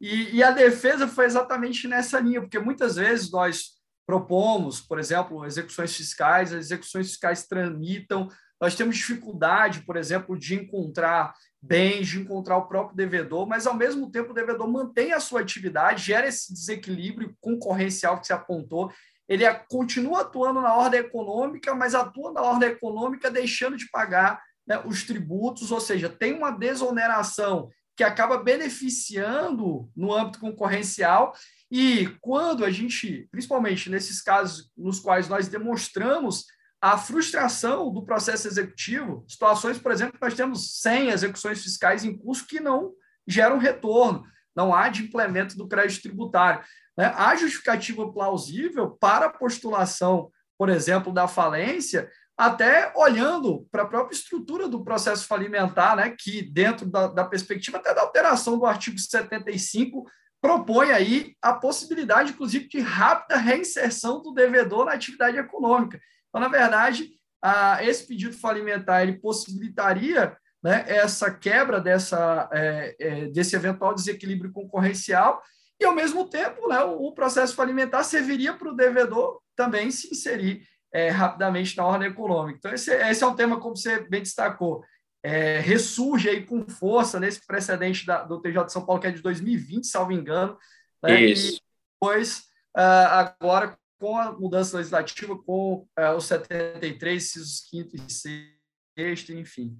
E, 0.01 0.35
e 0.35 0.43
a 0.43 0.51
defesa 0.51 1.07
foi 1.07 1.25
exatamente 1.25 1.87
nessa 1.87 2.19
linha, 2.19 2.41
porque 2.41 2.59
muitas 2.59 2.95
vezes 2.95 3.31
nós 3.31 3.79
propomos, 4.05 4.81
por 4.81 4.99
exemplo, 4.99 5.45
execuções 5.45 5.95
fiscais, 5.95 6.53
as 6.53 6.65
execuções 6.65 7.07
fiscais 7.07 7.47
tramitam 7.47 8.27
nós 8.59 8.75
temos 8.75 8.97
dificuldade, 8.97 9.81
por 9.81 9.95
exemplo, 9.95 10.37
de 10.37 10.55
encontrar 10.55 11.33
bens, 11.61 12.07
de 12.07 12.19
encontrar 12.19 12.57
o 12.57 12.67
próprio 12.67 12.95
devedor, 12.95 13.47
mas 13.47 13.67
ao 13.67 13.73
mesmo 13.73 14.09
tempo 14.11 14.31
o 14.31 14.33
devedor 14.33 14.67
mantém 14.67 15.13
a 15.13 15.19
sua 15.19 15.41
atividade, 15.41 16.03
gera 16.03 16.27
esse 16.27 16.53
desequilíbrio 16.53 17.35
concorrencial 17.41 18.19
que 18.19 18.27
se 18.27 18.33
apontou. 18.33 18.91
Ele 19.27 19.43
continua 19.69 20.21
atuando 20.21 20.61
na 20.61 20.75
ordem 20.75 21.01
econômica, 21.01 21.75
mas 21.75 21.93
atua 21.93 22.31
na 22.31 22.41
ordem 22.41 22.69
econômica 22.69 23.29
deixando 23.29 23.77
de 23.77 23.89
pagar 23.89 24.41
né, 24.65 24.81
os 24.85 25.03
tributos, 25.03 25.71
ou 25.71 25.79
seja, 25.79 26.09
tem 26.09 26.33
uma 26.33 26.51
desoneração 26.51 27.69
que 27.95 28.03
acaba 28.03 28.37
beneficiando 28.37 29.89
no 29.95 30.13
âmbito 30.13 30.39
concorrencial. 30.39 31.33
E 31.69 32.07
quando 32.21 32.63
a 32.63 32.71
gente, 32.71 33.27
principalmente 33.29 33.89
nesses 33.89 34.21
casos 34.21 34.71
nos 34.77 34.99
quais 34.99 35.27
nós 35.27 35.49
demonstramos 35.49 36.45
a 36.81 36.97
frustração 36.97 37.91
do 37.91 38.05
processo 38.05 38.47
executivo, 38.47 39.25
situações, 39.27 39.77
por 39.77 39.91
exemplo, 39.91 40.17
nós 40.21 40.33
temos 40.33 40.79
100 40.81 41.09
execuções 41.09 41.61
fiscais 41.61 42.05
em 42.05 42.17
curso 42.17 42.47
que 42.47 42.59
não 42.59 42.93
gera 43.27 43.53
um 43.53 43.59
retorno, 43.59 44.25
não 44.55 44.73
há 44.73 44.89
de 44.89 45.03
implemento 45.03 45.57
do 45.57 45.67
crédito 45.67 46.03
tributário. 46.03 46.63
Né? 46.97 47.13
Há 47.15 47.35
justificativa 47.35 48.11
plausível 48.11 48.91
para 48.91 49.27
a 49.27 49.29
postulação, 49.29 50.31
por 50.57 50.69
exemplo, 50.69 51.13
da 51.13 51.27
falência, 51.27 52.09
até 52.37 52.93
olhando 52.95 53.67
para 53.69 53.83
a 53.83 53.87
própria 53.87 54.15
estrutura 54.15 54.67
do 54.67 54.83
processo 54.83 55.27
falimentar, 55.27 55.97
né, 55.97 56.15
que 56.17 56.41
dentro 56.41 56.85
da, 56.85 57.07
da 57.07 57.25
perspectiva 57.25 57.77
até 57.77 57.93
da 57.93 58.01
alteração 58.01 58.57
do 58.57 58.65
artigo 58.65 58.97
75 58.97 60.05
propõe 60.41 60.91
aí 60.91 61.35
a 61.41 61.53
possibilidade, 61.53 62.31
inclusive, 62.31 62.69
de 62.69 62.79
rápida 62.79 63.35
reinserção 63.35 64.21
do 64.21 64.33
devedor 64.33 64.85
na 64.85 64.93
atividade 64.93 65.37
econômica. 65.37 65.99
Então, 66.29 66.41
na 66.41 66.47
verdade, 66.47 67.09
a, 67.41 67.83
esse 67.83 68.05
pedido 68.07 68.35
falimentar 68.35 69.01
ele 69.01 69.19
possibilitaria 69.19 70.37
né, 70.63 70.83
essa 70.87 71.31
quebra 71.31 71.79
dessa, 71.79 72.49
é, 72.51 72.95
é, 72.99 73.25
desse 73.27 73.55
eventual 73.55 73.93
desequilíbrio 73.93 74.51
concorrencial 74.51 75.41
e, 75.79 75.85
ao 75.85 75.95
mesmo 75.95 76.29
tempo, 76.29 76.67
né, 76.67 76.83
o, 76.83 77.07
o 77.07 77.13
processo 77.13 77.55
falimentar 77.55 78.03
serviria 78.03 78.53
para 78.53 78.69
o 78.69 78.75
devedor 78.75 79.41
também 79.55 79.89
se 79.89 80.09
inserir 80.11 80.63
é, 80.91 81.09
rapidamente 81.09 81.77
na 81.77 81.85
ordem 81.85 82.09
econômica. 82.09 82.57
Então, 82.57 82.73
esse, 82.73 82.91
esse, 82.91 83.23
é 83.23 83.27
um 83.27 83.35
tema, 83.35 83.59
como 83.59 83.77
você 83.77 84.01
bem 84.09 84.21
destacou, 84.21 84.83
é, 85.23 85.59
ressurge 85.59 86.29
aí 86.29 86.45
com 86.45 86.67
força 86.67 87.19
nesse 87.19 87.45
precedente 87.45 88.05
da, 88.05 88.23
do 88.23 88.41
TJ 88.41 88.65
de 88.65 88.73
São 88.73 88.85
Paulo, 88.85 89.01
que 89.01 89.07
é 89.07 89.11
de 89.11 89.21
2020, 89.21 89.85
salvo 89.85 90.11
engano. 90.11 90.57
Né? 91.03 91.21
Isso. 91.21 91.55
E 91.55 91.61
depois, 91.93 92.39
uh, 92.77 93.07
agora, 93.41 93.77
com 93.99 94.17
a 94.17 94.31
mudança 94.31 94.77
legislativa, 94.77 95.37
com 95.37 95.85
uh, 95.99 96.15
o 96.15 96.21
73, 96.21 97.21
incisos 97.21 97.67
5 97.69 97.95
e 97.95 98.11
6, 98.11 99.29
enfim. 99.29 99.77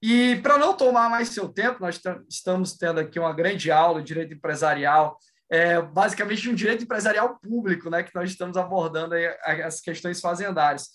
E 0.00 0.36
para 0.42 0.58
não 0.58 0.76
tomar 0.76 1.08
mais 1.08 1.30
seu 1.30 1.48
tempo, 1.48 1.80
nós 1.80 2.00
estamos 2.28 2.76
tendo 2.76 3.00
aqui 3.00 3.18
uma 3.18 3.32
grande 3.32 3.70
aula 3.70 4.00
de 4.00 4.08
direito 4.08 4.34
empresarial, 4.34 5.16
é, 5.50 5.80
basicamente 5.80 6.48
um 6.50 6.54
direito 6.54 6.84
empresarial 6.84 7.38
público, 7.38 7.88
né, 7.88 8.02
que 8.02 8.14
nós 8.14 8.30
estamos 8.30 8.56
abordando 8.56 9.14
aí 9.14 9.26
as 9.62 9.80
questões 9.80 10.20
fazendárias. 10.20 10.88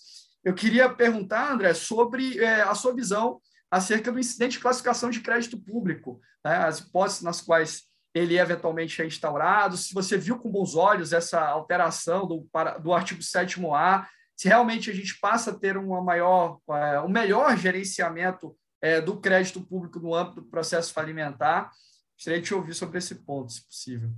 Eu 0.44 0.54
queria 0.54 0.88
perguntar, 0.88 1.52
André, 1.52 1.74
sobre 1.74 2.38
é, 2.38 2.62
a 2.62 2.74
sua 2.74 2.94
visão 2.94 3.40
acerca 3.70 4.12
do 4.12 4.18
incidente 4.18 4.52
de 4.52 4.60
classificação 4.60 5.10
de 5.10 5.20
crédito 5.20 5.58
público, 5.58 6.20
né, 6.44 6.56
as 6.56 6.80
hipóteses 6.80 7.22
nas 7.22 7.40
quais 7.40 7.87
ele 8.18 8.38
eventualmente 8.38 9.00
é 9.00 9.06
instaurado, 9.06 9.76
se 9.76 9.94
você 9.94 10.16
viu 10.16 10.38
com 10.38 10.50
bons 10.50 10.74
olhos 10.74 11.12
essa 11.12 11.40
alteração 11.40 12.26
do, 12.26 12.46
do 12.80 12.92
artigo 12.92 13.20
7A, 13.20 14.06
se 14.36 14.48
realmente 14.48 14.90
a 14.90 14.94
gente 14.94 15.18
passa 15.18 15.50
a 15.50 15.54
ter 15.54 15.76
uma 15.76 16.02
maior, 16.02 16.58
é, 16.70 17.00
um 17.00 17.08
melhor 17.08 17.56
gerenciamento 17.56 18.56
é, 18.80 19.00
do 19.00 19.20
crédito 19.20 19.60
público 19.60 19.98
no 19.98 20.14
âmbito 20.14 20.40
do 20.40 20.48
processo 20.48 20.92
falimentar. 20.92 21.72
Gostaria 22.14 22.40
de 22.40 22.46
te 22.46 22.54
ouvir 22.54 22.74
sobre 22.74 22.98
esse 22.98 23.16
ponto, 23.16 23.52
se 23.52 23.64
possível. 23.64 24.10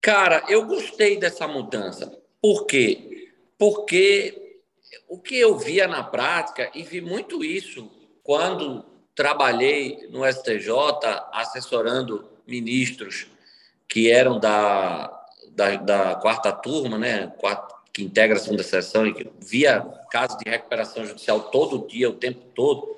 Cara, 0.00 0.44
eu 0.48 0.66
gostei 0.66 1.18
dessa 1.18 1.46
mudança. 1.46 2.12
Por 2.40 2.66
quê? 2.66 3.32
Porque 3.58 4.60
o 5.08 5.20
que 5.20 5.36
eu 5.36 5.58
via 5.58 5.86
na 5.86 6.02
prática, 6.02 6.70
e 6.74 6.82
vi 6.82 7.00
muito 7.00 7.44
isso 7.44 7.90
quando 8.22 8.84
trabalhei 9.14 10.08
no 10.08 10.24
STJ 10.24 10.70
assessorando 11.32 12.31
ministros 12.46 13.26
que 13.88 14.10
eram 14.10 14.38
da, 14.38 15.26
da, 15.50 15.76
da 15.76 16.14
quarta 16.16 16.52
turma, 16.52 16.98
né, 16.98 17.32
que 17.92 18.02
integra 18.02 18.36
a 18.36 18.40
segunda 18.40 18.62
sessão 18.62 19.06
e 19.06 19.12
que 19.12 19.30
via 19.40 19.82
casos 20.10 20.38
de 20.38 20.48
recuperação 20.48 21.04
judicial 21.04 21.40
todo 21.50 21.86
dia, 21.86 22.08
o 22.08 22.14
tempo 22.14 22.40
todo, 22.54 22.96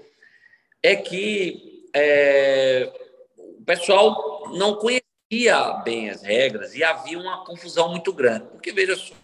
é 0.83 0.95
que 0.95 1.89
é, 1.93 2.93
o 3.37 3.65
pessoal 3.65 4.53
não 4.55 4.77
conhecia 4.77 5.73
bem 5.85 6.11
as 6.11 6.23
regras 6.23 6.75
e 6.75 6.85
havia 6.85 7.19
uma 7.19 7.45
confusão 7.45 7.89
muito 7.89 8.13
grande. 8.13 8.47
Porque, 8.53 8.71
veja 8.71 8.95
só, 8.95 9.15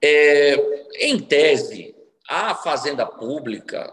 é, 0.00 0.54
em 1.00 1.18
tese, 1.18 1.96
a 2.28 2.54
fazenda 2.54 3.06
pública 3.06 3.92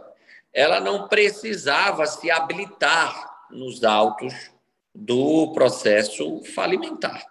ela 0.53 0.79
não 0.79 1.07
precisava 1.07 2.05
se 2.05 2.29
habilitar 2.29 3.47
nos 3.49 3.83
autos 3.83 4.52
do 4.93 5.51
processo 5.53 6.43
falimentar, 6.53 7.25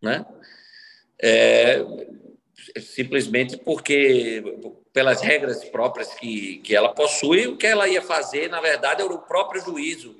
né? 0.00 0.24
É, 1.22 1.84
simplesmente 2.80 3.56
porque 3.58 4.42
pelas 4.92 5.20
regras 5.20 5.64
próprias 5.64 6.14
que, 6.14 6.58
que 6.58 6.74
ela 6.74 6.94
possui, 6.94 7.46
o 7.46 7.56
que 7.56 7.66
ela 7.66 7.88
ia 7.88 8.02
fazer, 8.02 8.48
na 8.48 8.60
verdade, 8.60 9.02
era 9.02 9.12
o 9.12 9.18
próprio 9.18 9.60
juízo 9.60 10.16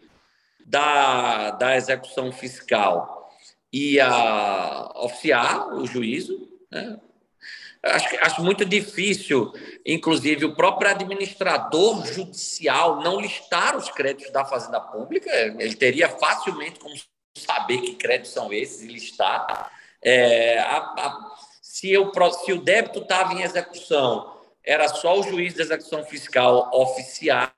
da, 0.66 1.53
da 1.53 1.76
execução 1.76 2.31
fiscal 2.33 3.20
ia 3.72 4.92
oficiar 4.96 5.68
o 5.74 5.87
juízo. 5.87 6.48
Né? 6.70 6.98
Acho, 7.82 8.08
acho 8.20 8.42
muito 8.42 8.64
difícil, 8.64 9.52
inclusive, 9.86 10.44
o 10.44 10.54
próprio 10.54 10.90
administrador 10.90 12.04
judicial 12.06 13.00
não 13.00 13.18
listar 13.18 13.74
os 13.74 13.90
créditos 13.90 14.30
da 14.32 14.44
Fazenda 14.44 14.78
Pública. 14.80 15.30
Ele 15.30 15.74
teria 15.74 16.08
facilmente 16.08 16.78
como 16.78 16.94
saber 17.38 17.80
que 17.80 17.94
créditos 17.94 18.32
são 18.32 18.52
esses 18.52 18.82
e 18.82 18.86
listar. 18.86 19.72
É, 20.02 20.58
a, 20.58 20.76
a, 20.76 21.36
se, 21.62 21.90
eu, 21.90 22.12
se 22.44 22.52
o 22.52 22.62
débito 22.62 22.98
estava 23.00 23.32
em 23.32 23.42
execução 23.42 24.38
era 24.62 24.86
só 24.88 25.18
o 25.18 25.22
juiz 25.22 25.54
de 25.54 25.62
execução 25.62 26.04
fiscal 26.04 26.70
oficiar 26.72 27.54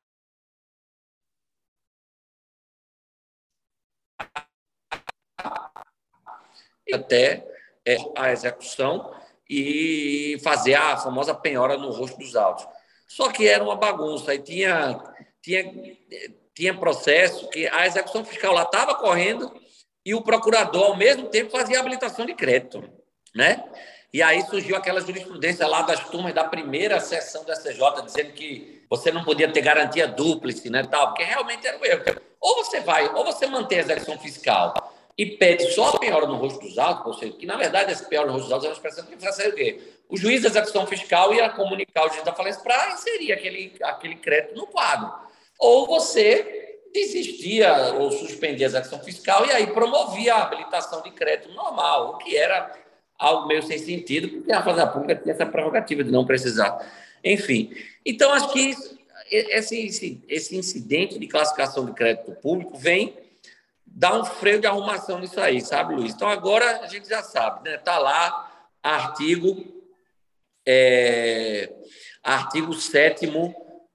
até 6.92 7.44
é, 7.84 7.96
a 8.16 8.30
execução 8.30 9.14
e 9.54 10.38
fazer 10.40 10.74
a 10.74 10.96
famosa 10.96 11.34
penhora 11.34 11.76
no 11.76 11.90
rosto 11.90 12.18
dos 12.18 12.34
autos. 12.34 12.66
Só 13.06 13.30
que 13.30 13.46
era 13.46 13.62
uma 13.62 13.76
bagunça 13.76 14.34
e 14.34 14.38
tinha, 14.38 14.98
tinha, 15.42 15.70
tinha 16.54 16.72
processo 16.72 17.50
que 17.50 17.68
a 17.68 17.86
execução 17.86 18.24
fiscal 18.24 18.54
lá 18.54 18.62
estava 18.62 18.94
correndo 18.94 19.52
e 20.06 20.14
o 20.14 20.22
procurador, 20.22 20.84
ao 20.84 20.96
mesmo 20.96 21.28
tempo, 21.28 21.50
fazia 21.50 21.78
habilitação 21.78 22.24
de 22.24 22.34
crédito. 22.34 22.82
Né? 23.34 23.62
E 24.10 24.22
aí 24.22 24.42
surgiu 24.46 24.74
aquela 24.74 25.02
jurisprudência 25.02 25.66
lá 25.66 25.82
das 25.82 26.00
turmas 26.08 26.32
da 26.32 26.44
primeira 26.44 26.98
sessão 26.98 27.44
do 27.44 27.54
STJ, 27.54 28.02
dizendo 28.06 28.32
que 28.32 28.86
você 28.88 29.12
não 29.12 29.22
podia 29.22 29.52
ter 29.52 29.60
garantia 29.60 30.08
dúplice, 30.08 30.70
né, 30.70 30.82
tal, 30.84 31.08
porque 31.08 31.24
realmente 31.24 31.66
era 31.66 31.78
um 31.78 31.84
erro. 31.84 32.04
Ou 32.40 32.64
você 32.64 32.80
vai, 32.80 33.06
ou 33.14 33.24
você 33.24 33.46
mantém 33.46 33.78
a 33.78 33.82
execução 33.82 34.18
fiscal 34.18 34.91
e 35.16 35.26
pede 35.26 35.70
só 35.72 35.90
a 35.90 35.98
penhora 35.98 36.26
no 36.26 36.36
rosto 36.36 36.60
dos 36.60 36.78
autos, 36.78 37.06
ou 37.06 37.14
seja, 37.14 37.32
que 37.32 37.46
na 37.46 37.56
verdade 37.56 37.92
esse 37.92 38.08
penhora 38.08 38.28
no 38.28 38.34
rosto 38.34 38.44
dos 38.44 38.52
autos 38.52 38.66
é 38.66 38.70
uma 38.70 38.74
expressão 38.74 39.04
que 39.04 39.16
faz 39.16 39.38
o 39.38 39.52
quê? 39.52 39.80
O 40.08 40.16
juiz 40.16 40.42
da 40.42 40.48
execução 40.48 40.86
fiscal 40.86 41.34
ia 41.34 41.48
comunicar 41.50 42.06
o 42.06 42.10
juiz 42.10 42.22
da 42.22 42.32
falência 42.32 42.62
para 42.62 42.92
inserir 42.92 43.32
aquele, 43.32 43.74
aquele 43.82 44.16
crédito 44.16 44.54
no 44.54 44.66
quadro. 44.66 45.12
Ou 45.58 45.86
você 45.86 46.80
desistia 46.92 47.94
ou 47.94 48.10
suspendia 48.10 48.66
a 48.66 48.70
execução 48.70 49.00
fiscal 49.00 49.46
e 49.46 49.50
aí 49.50 49.66
promovia 49.68 50.34
a 50.34 50.42
habilitação 50.42 51.02
de 51.02 51.10
crédito 51.10 51.52
normal, 51.52 52.10
o 52.10 52.18
que 52.18 52.36
era 52.36 52.72
algo 53.18 53.46
meio 53.46 53.62
sem 53.62 53.78
sentido, 53.78 54.28
porque 54.28 54.52
a 54.52 54.62
Fazenda 54.62 54.88
Pública 54.88 55.16
tinha 55.16 55.32
essa 55.34 55.46
prerrogativa 55.46 56.02
de 56.02 56.10
não 56.10 56.26
precisar. 56.26 56.78
Enfim, 57.24 57.72
então 58.04 58.32
acho 58.32 58.52
que 58.52 58.74
esse, 59.30 60.20
esse 60.28 60.56
incidente 60.56 61.18
de 61.18 61.26
classificação 61.26 61.86
de 61.86 61.92
crédito 61.92 62.32
público 62.32 62.76
vem 62.76 63.16
dar 63.94 64.18
um 64.18 64.24
freio 64.24 64.60
de 64.60 64.66
arrumação 64.66 65.18
nisso 65.18 65.40
aí, 65.40 65.60
sabe, 65.60 65.94
Luiz? 65.94 66.14
Então 66.14 66.28
agora 66.28 66.80
a 66.80 66.86
gente 66.86 67.08
já 67.08 67.22
sabe, 67.22 67.68
né? 67.68 67.76
Está 67.76 67.98
lá 67.98 68.50
artigo, 68.82 69.64
é, 70.66 71.72
artigo 72.22 72.72
7 72.72 73.30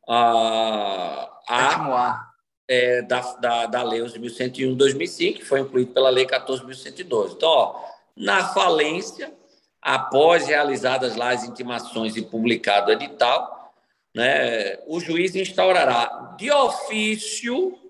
a, 0.07 1.29
a, 1.47 2.27
É, 2.69 3.01
da, 3.01 3.21
da, 3.35 3.65
da 3.65 3.83
Lei 3.83 4.01
11.101-2005, 4.01 5.37
que 5.37 5.45
foi 5.45 5.61
incluído 5.61 5.93
pela 5.93 6.09
Lei 6.09 6.25
14.112. 6.25 7.33
Então, 7.33 7.49
ó, 7.49 7.81
na 8.15 8.49
falência, 8.49 9.33
após 9.81 10.47
realizadas 10.47 11.15
lá 11.15 11.29
as 11.29 11.43
intimações 11.43 12.17
e 12.17 12.21
publicado 12.21 12.89
o 12.89 12.93
edital, 12.93 13.73
né, 14.13 14.79
o 14.85 14.99
juiz 14.99 15.35
instaurará 15.35 16.35
de 16.37 16.51
ofício 16.51 17.86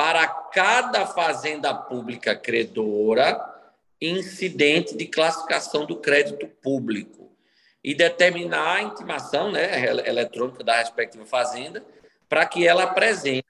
para 0.00 0.26
cada 0.26 1.04
fazenda 1.04 1.74
pública 1.74 2.34
credora 2.34 3.38
incidente 4.00 4.96
de 4.96 5.04
classificação 5.04 5.84
do 5.84 5.94
crédito 5.94 6.48
público 6.48 7.30
e 7.84 7.94
determinar 7.94 8.76
a 8.76 8.82
intimação 8.82 9.52
né, 9.52 9.84
eletrônica 10.08 10.64
da 10.64 10.78
respectiva 10.78 11.26
fazenda 11.26 11.84
para 12.30 12.46
que 12.46 12.66
ela 12.66 12.84
apresente 12.84 13.44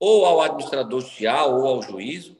ou 0.00 0.24
ao 0.24 0.40
administrador 0.40 1.02
social 1.02 1.54
ou 1.60 1.66
ao 1.66 1.82
juízo 1.82 2.34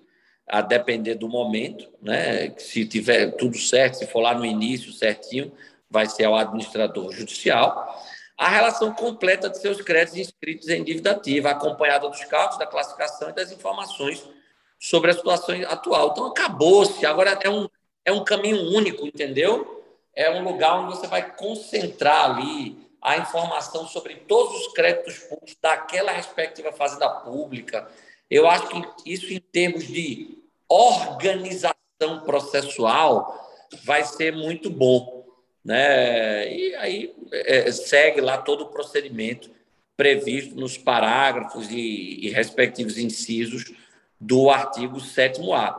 a 0.49 0.63
depender 0.63 1.17
do 1.17 1.29
momento, 1.29 1.87
né? 2.01 2.55
Se 2.57 2.87
tiver 2.87 3.33
tudo 3.33 3.59
certo, 3.59 3.99
se 3.99 4.07
for 4.07 4.21
lá 4.21 4.33
no 4.33 4.47
início 4.47 4.91
certinho, 4.91 5.53
vai 5.91 6.07
ser 6.07 6.25
ao 6.25 6.35
administrador 6.35 7.13
judicial. 7.13 7.95
A 8.39 8.49
relação 8.49 8.95
completa 8.95 9.51
de 9.51 9.59
seus 9.59 9.81
créditos 9.81 10.17
inscritos 10.17 10.69
em 10.69 10.85
dívida 10.85 11.11
ativa, 11.11 11.51
acompanhada 11.51 12.09
dos 12.09 12.23
cálculos 12.25 12.59
da 12.59 12.67
classificação 12.67 13.31
e 13.31 13.33
das 13.33 13.51
informações 13.51 14.25
sobre 14.79 15.11
a 15.11 15.15
situação 15.15 15.57
atual. 15.69 16.11
Então, 16.13 16.27
acabou-se. 16.27 17.05
Agora 17.05 17.37
é 17.43 17.51
um, 17.51 17.69
é 18.05 18.13
um 18.13 18.23
caminho 18.23 18.61
único, 18.71 19.05
entendeu? 19.05 19.85
É 20.15 20.31
um 20.31 20.45
lugar 20.45 20.79
onde 20.79 20.97
você 20.97 21.09
vai 21.09 21.35
concentrar 21.35 22.31
ali 22.31 22.79
a 23.03 23.17
informação 23.17 23.89
sobre 23.89 24.15
todos 24.15 24.55
os 24.61 24.73
créditos 24.73 25.19
públicos 25.19 25.57
daquela 25.61 26.13
respectiva 26.13 26.73
fazenda 26.73 27.09
pública. 27.09 27.89
Eu 28.31 28.49
acho 28.49 28.69
que 28.69 29.13
isso, 29.13 29.33
em 29.33 29.41
termos 29.41 29.85
de 29.85 30.39
organização 30.69 32.21
processual, 32.25 33.49
vai 33.85 34.05
ser 34.05 34.33
muito 34.33 34.71
bom. 34.71 35.18
Né? 35.69 36.51
E 36.51 36.75
aí 36.77 37.15
é, 37.31 37.71
segue 37.71 38.23
lá 38.23 38.39
todo 38.39 38.63
o 38.63 38.69
procedimento 38.71 39.51
previsto 39.99 40.55
nos 40.55 40.79
parágrafos 40.79 41.71
e, 41.71 42.21
e 42.23 42.31
respectivos 42.31 42.97
incisos 42.97 43.71
do 44.19 44.49
artigo 44.49 44.97
7A. 44.97 45.79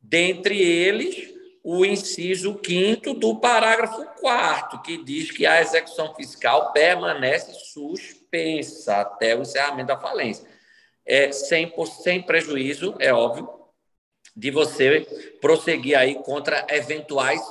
Dentre 0.00 0.56
eles, 0.62 1.34
o 1.64 1.84
inciso 1.84 2.60
5 2.64 3.14
do 3.14 3.40
parágrafo 3.40 4.04
4 4.20 4.80
que 4.82 5.02
diz 5.02 5.32
que 5.32 5.44
a 5.44 5.60
execução 5.60 6.14
fiscal 6.14 6.72
permanece 6.72 7.54
suspensa 7.72 9.00
até 9.00 9.34
o 9.34 9.42
encerramento 9.42 9.88
da 9.88 9.98
falência. 9.98 10.46
É, 11.04 11.32
sem, 11.32 11.72
sem 12.04 12.22
prejuízo, 12.22 12.94
é 13.00 13.12
óbvio, 13.12 13.50
de 14.36 14.52
você 14.52 15.00
prosseguir 15.40 15.98
aí 15.98 16.14
contra 16.22 16.64
eventuais 16.70 17.42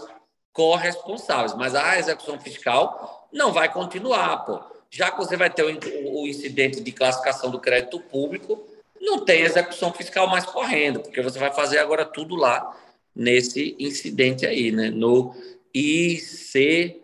corresponsáveis. 0.54 1.54
Mas 1.56 1.76
a 1.76 2.00
execução 2.00 2.40
fiscal 2.40 3.28
não 3.34 3.52
vai 3.52 3.72
continuar, 3.72 4.46
pô 4.46 4.74
já 4.94 5.10
que 5.10 5.18
você 5.18 5.36
vai 5.36 5.50
ter 5.50 5.64
o, 5.64 6.28
incidente 6.28 6.80
de 6.80 6.92
classificação 6.92 7.50
do 7.50 7.60
crédito 7.60 8.00
público, 8.00 8.64
não 9.02 9.26
tem 9.26 9.42
execução 9.42 9.92
fiscal 9.92 10.28
mais 10.28 10.46
correndo, 10.46 11.00
porque 11.00 11.20
você 11.20 11.40
vai 11.40 11.52
fazer 11.52 11.80
agora 11.80 12.06
tudo 12.06 12.36
lá 12.36 12.80
nesse 13.16 13.76
incidente 13.80 14.46
aí, 14.46 14.72
né? 14.72 14.92
No 14.92 15.36
ICCP, 15.74 17.02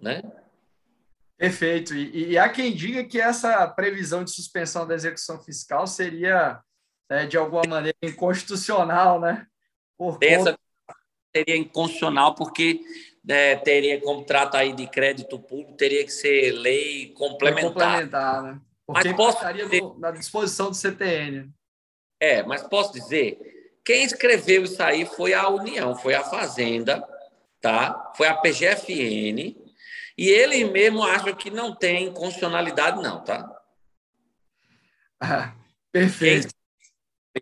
né? 0.00 0.22
Perfeito. 1.36 1.92
E, 1.92 2.30
e 2.30 2.38
há 2.38 2.48
quem 2.48 2.72
diga 2.72 3.02
que 3.02 3.20
essa 3.20 3.66
previsão 3.66 4.22
de 4.22 4.30
suspensão 4.30 4.86
da 4.86 4.94
execução 4.94 5.42
fiscal 5.42 5.88
seria, 5.88 6.60
né, 7.10 7.26
de 7.26 7.36
alguma 7.36 7.64
maneira, 7.66 7.98
inconstitucional, 8.00 9.20
né? 9.20 9.44
Por 9.98 10.18
Essa 10.22 10.52
conta... 10.52 10.65
seria 11.36 11.56
inconstitucional 11.56 12.34
porque 12.34 12.80
né, 13.24 13.56
teria 13.56 14.00
como 14.00 14.24
trata 14.24 14.58
aí 14.58 14.72
de 14.72 14.86
crédito 14.86 15.38
público, 15.38 15.74
teria 15.74 16.04
que 16.04 16.12
ser 16.12 16.52
lei 16.52 17.12
complementar. 17.12 17.72
complementar 17.72 18.42
né? 18.42 18.60
Porque 18.86 19.08
mas 19.08 19.16
posso 19.16 19.38
estaria 19.38 19.64
dizer, 19.64 19.82
na 19.98 20.10
disposição 20.12 20.70
do 20.70 20.76
CTN. 20.76 21.50
É, 22.20 22.42
mas 22.44 22.62
posso 22.62 22.92
dizer, 22.92 23.38
quem 23.84 24.04
escreveu 24.04 24.62
isso 24.62 24.80
aí 24.82 25.04
foi 25.04 25.34
a 25.34 25.48
União, 25.48 25.96
foi 25.96 26.14
a 26.14 26.22
Fazenda, 26.22 27.04
tá? 27.60 28.12
Foi 28.16 28.28
a 28.28 28.36
PGFN, 28.36 29.56
e 30.16 30.28
ele 30.28 30.64
mesmo 30.64 31.02
acha 31.02 31.34
que 31.34 31.50
não 31.50 31.74
tem 31.74 32.12
constitucionalidade 32.12 33.02
não, 33.02 33.22
tá? 33.24 33.52
Ah, 35.20 35.54
perfeito. 35.90 36.54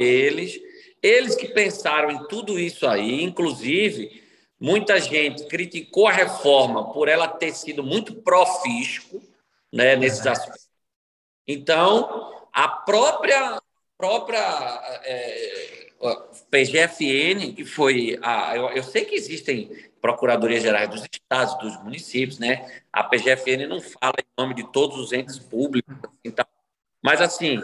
Eles, 0.01 0.59
eles 1.07 1.37
que 1.37 1.49
pensaram 1.49 2.11
em 2.11 2.27
tudo 2.27 2.59
isso 2.59 2.87
aí, 2.87 3.23
inclusive 3.23 4.25
Muita 4.65 4.99
gente 4.99 5.47
criticou 5.47 6.07
a 6.07 6.13
reforma 6.13 6.91
por 6.91 7.07
ela 7.07 7.29
ter 7.29 7.53
sido 7.53 7.83
muito 7.83 8.15
pró-fisco 8.15 9.23
né, 9.71 9.95
nesses 9.95 10.27
aspectos. 10.27 10.69
Então, 11.47 12.33
a 12.51 12.69
própria, 12.69 13.61
própria 13.99 14.41
é, 15.05 15.91
PGFN, 16.51 17.53
que 17.55 17.65
foi 17.67 18.19
a. 18.23 18.57
Eu, 18.57 18.69
eu, 18.71 18.83
sei 18.83 19.05
que 19.05 19.15
existem 19.15 19.71
procuradorias 20.01 20.63
gerais 20.63 20.89
dos 20.89 21.05
estados, 21.13 21.59
dos 21.59 21.83
municípios, 21.83 22.39
né? 22.39 22.83
A 22.91 23.05
PGFN 23.05 23.67
não 23.69 23.83
fala 23.83 24.15
em 24.19 24.41
nome 24.43 24.55
de 24.55 24.73
todos 24.73 24.99
os 24.99 25.13
entes 25.13 25.39
públicos, 25.39 25.95
assim, 25.95 26.35
tá? 26.35 26.47
mas 27.03 27.21
assim, 27.21 27.63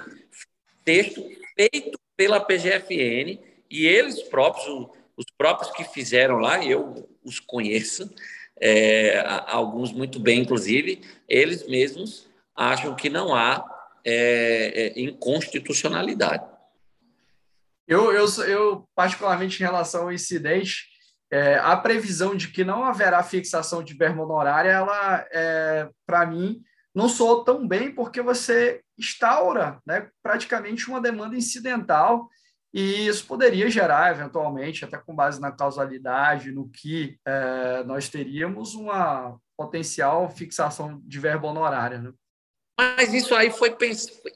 texto 0.84 1.24
feito 1.54 1.98
pela 2.16 2.40
PGFN 2.40 3.38
e 3.70 3.86
eles 3.86 4.22
próprios, 4.22 4.88
os 5.16 5.26
próprios 5.36 5.70
que 5.72 5.84
fizeram 5.84 6.38
lá, 6.38 6.64
eu 6.64 7.08
os 7.24 7.38
conheço, 7.38 8.12
é, 8.60 9.22
alguns 9.46 9.92
muito 9.92 10.20
bem, 10.20 10.40
inclusive, 10.40 11.02
eles 11.28 11.66
mesmos 11.66 12.28
acham 12.54 12.94
que 12.94 13.08
não 13.08 13.34
há 13.34 13.64
é, 14.04 14.92
é, 14.96 15.00
inconstitucionalidade. 15.00 16.44
Eu, 17.86 18.12
eu, 18.12 18.26
eu, 18.44 18.88
particularmente 18.94 19.60
em 19.60 19.66
relação 19.66 20.02
ao 20.02 20.12
incidente, 20.12 20.88
é, 21.30 21.56
a 21.56 21.76
previsão 21.76 22.36
de 22.36 22.48
que 22.48 22.64
não 22.64 22.84
haverá 22.84 23.22
fixação 23.22 23.82
de 23.82 23.94
verba 23.94 24.22
honorária, 24.22 24.70
ela, 24.70 25.26
é, 25.32 25.88
para 26.06 26.26
mim, 26.26 26.62
não 26.94 27.08
soa 27.08 27.44
tão 27.44 27.66
bem, 27.66 27.92
porque 27.92 28.20
você 28.20 28.80
instaura 29.00 29.80
né, 29.86 30.08
praticamente 30.22 30.88
uma 30.88 31.00
demanda 31.00 31.36
incidental 31.36 32.28
e 32.72 33.08
isso 33.08 33.26
poderia 33.26 33.68
gerar, 33.68 34.12
eventualmente, 34.12 34.84
até 34.84 34.96
com 34.96 35.14
base 35.14 35.40
na 35.40 35.50
causalidade, 35.50 36.52
no 36.52 36.68
que 36.68 37.18
é, 37.26 37.82
nós 37.84 38.08
teríamos 38.08 38.74
uma 38.74 39.36
potencial 39.56 40.30
fixação 40.30 41.00
de 41.04 41.18
verba 41.18 41.48
honorária. 41.48 41.98
Né? 41.98 42.12
Mas 42.78 43.12
isso 43.12 43.34
aí 43.34 43.50
foi 43.50 43.76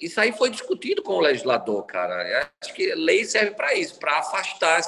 isso 0.01 0.21
aí 0.21 0.33
foi 0.33 0.51
discutido 0.51 1.03
com 1.03 1.15
o 1.15 1.21
legislador, 1.21 1.85
cara. 1.85 2.29
Eu 2.29 2.49
acho 2.61 2.75
que 2.75 2.93
lei 2.95 3.25
serve 3.25 3.53
para 3.53 3.73
isso, 3.75 3.99
para 4.01 4.19
afastar. 4.19 4.83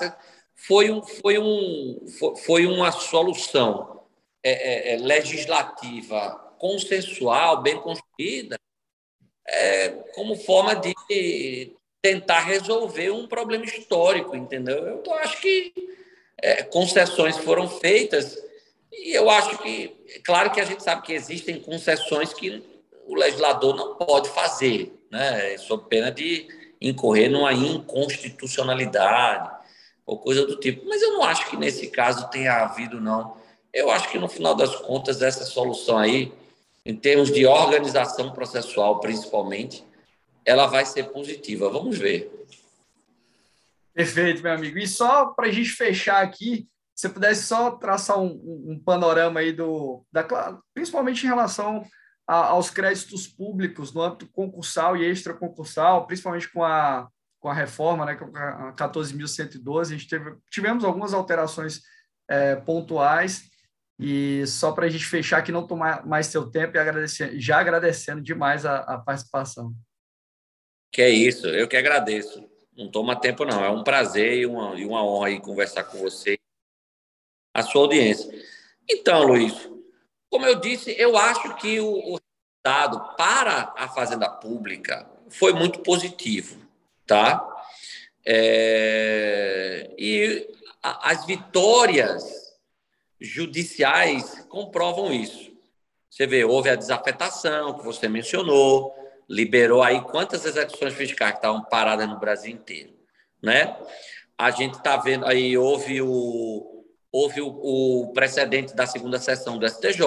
Foi 0.54 0.90
um, 0.90 1.02
foi 1.02 1.38
um, 1.38 2.04
foi 2.44 2.66
uma 2.66 2.90
solução 2.90 4.04
é, 4.42 4.50
é, 4.50 4.94
é, 4.94 4.96
legislativa 4.98 6.54
consensual, 6.58 7.62
bem 7.62 7.80
construída, 7.80 8.58
é, 9.49 9.88
como 10.14 10.36
forma 10.36 10.74
de 10.74 11.72
tentar 12.03 12.40
resolver 12.40 13.11
um 13.11 13.26
problema 13.26 13.64
histórico, 13.64 14.36
entendeu? 14.36 15.03
Eu 15.05 15.14
acho 15.14 15.40
que 15.40 15.72
é, 16.38 16.62
concessões 16.62 17.36
foram 17.38 17.68
feitas 17.68 18.38
e 18.92 19.12
eu 19.16 19.28
acho 19.28 19.59
que, 19.59 19.88
claro 20.24 20.51
que 20.51 20.61
a 20.61 20.64
gente 20.64 20.82
sabe 20.82 21.03
que 21.03 21.12
existem 21.12 21.61
concessões 21.61 22.32
que 22.32 22.62
o 23.07 23.14
legislador 23.14 23.74
não 23.76 23.94
pode 23.94 24.28
fazer, 24.30 24.92
né? 25.11 25.57
Sob 25.59 25.88
pena 25.88 26.11
de 26.11 26.49
incorrer 26.80 27.30
numa 27.30 27.53
inconstitucionalidade 27.53 29.51
ou 30.05 30.18
coisa 30.18 30.47
do 30.47 30.57
tipo. 30.57 30.86
Mas 30.86 31.03
eu 31.03 31.12
não 31.12 31.22
acho 31.22 31.49
que 31.51 31.57
nesse 31.57 31.88
caso 31.88 32.28
tenha 32.30 32.62
havido, 32.62 33.01
não. 33.01 33.36
Eu 33.72 33.90
acho 33.90 34.11
que 34.11 34.18
no 34.18 34.28
final 34.28 34.55
das 34.55 34.74
contas, 34.76 35.22
essa 35.22 35.44
solução 35.44 35.99
aí, 35.99 36.32
em 36.87 36.95
termos 36.95 37.32
de 37.32 37.45
organização 37.45 38.32
processual, 38.32 39.01
principalmente, 39.01 39.84
ela 40.45 40.68
vai 40.68 40.87
ser 40.87 41.11
positiva. 41.11 41.68
Vamos 41.68 41.99
ver. 41.99 42.32
Perfeito, 43.93 44.41
meu 44.41 44.53
amigo. 44.53 44.78
E 44.78 44.87
só 44.87 45.26
para 45.26 45.49
a 45.49 45.51
gente 45.51 45.70
fechar 45.70 46.22
aqui, 46.22 46.68
se 46.95 47.09
pudesse 47.09 47.43
só 47.43 47.72
traçar 47.72 48.20
um, 48.20 48.41
um, 48.70 48.78
panorama 48.78 49.41
aí 49.41 49.53
do, 49.53 50.07
da, 50.12 50.24
principalmente 50.72 51.24
em 51.24 51.28
relação 51.28 51.84
a, 52.24 52.51
aos 52.51 52.70
créditos 52.70 53.26
públicos 53.26 53.93
no 53.93 54.03
âmbito 54.03 54.28
concursal 54.28 54.97
e 54.97 55.05
extraconcursal, 55.05 56.07
principalmente 56.07 56.49
com 56.53 56.62
a, 56.62 57.09
com 57.41 57.49
a 57.49 57.55
reforma, 57.55 58.07
né, 58.07 58.14
com 58.14 58.26
a 58.26 58.72
14.112, 58.74 59.80
a 59.80 59.84
gente 59.84 60.09
teve, 60.09 60.37
tivemos 60.49 60.84
algumas 60.84 61.12
alterações 61.12 61.80
é, 62.28 62.55
pontuais 62.55 63.55
e 63.99 64.47
só 64.47 64.72
para 64.72 64.86
a 64.86 64.88
gente 64.88 65.07
fechar 65.07 65.38
aqui, 65.38 65.51
não 65.51 65.66
tomar 65.66 66.07
mais 66.07 66.26
seu 66.26 66.51
tempo 66.51 66.76
e 66.76 66.80
agradecer, 66.80 67.38
já 67.40 67.59
agradecendo 67.59 68.20
demais 68.20 68.66
a, 68.66 68.78
a 68.80 68.99
participação. 68.99 69.74
Que 70.92 71.03
é 71.03 71.11
isso, 71.11 71.47
eu 71.47 71.66
que 71.66 71.76
agradeço. 71.76 72.44
Não 72.76 72.90
toma 72.90 73.18
tempo, 73.18 73.44
não. 73.44 73.64
É 73.64 73.70
um 73.70 73.82
prazer 73.82 74.34
e 74.34 74.47
uma, 74.47 74.78
e 74.78 74.84
uma 74.84 75.03
honra 75.03 75.40
conversar 75.40 75.84
com 75.84 75.99
você, 75.99 76.38
a 77.55 77.62
sua 77.62 77.82
audiência. 77.82 78.30
Então, 78.88 79.22
Luiz, 79.22 79.68
como 80.30 80.44
eu 80.44 80.57
disse, 80.57 80.94
eu 80.99 81.16
acho 81.16 81.57
que 81.57 81.80
o, 81.80 81.88
o 81.88 82.18
resultado 82.18 83.16
para 83.16 83.72
a 83.76 83.88
Fazenda 83.88 84.28
Pública 84.28 85.09
foi 85.30 85.55
muito 85.55 85.80
positivo, 85.80 86.61
tá? 87.07 87.47
É, 88.24 89.94
e 89.99 90.49
as 90.82 91.24
vitórias 91.24 92.45
judiciais 93.20 94.46
comprovam 94.48 95.12
isso. 95.12 95.52
Você 96.10 96.26
vê, 96.26 96.44
houve 96.44 96.70
a 96.70 96.76
desafetação 96.76 97.76
que 97.76 97.84
você 97.84 98.08
mencionou, 98.08 98.94
liberou 99.28 99.82
aí 99.82 100.00
quantas 100.00 100.44
execuções 100.44 100.94
fiscais 100.94 101.32
que 101.32 101.38
estavam 101.38 101.62
paradas 101.64 102.08
no 102.08 102.18
Brasil 102.18 102.52
inteiro, 102.52 102.94
né? 103.42 103.76
A 104.38 104.50
gente 104.50 104.76
está 104.76 104.96
vendo 104.96 105.26
aí, 105.26 105.56
houve 105.56 106.00
o, 106.00 106.84
houve 107.10 107.40
o, 107.40 107.48
o, 107.48 108.12
precedente 108.12 108.74
da 108.74 108.86
segunda 108.86 109.18
sessão 109.18 109.58
do 109.58 109.68
STJ, 109.68 110.00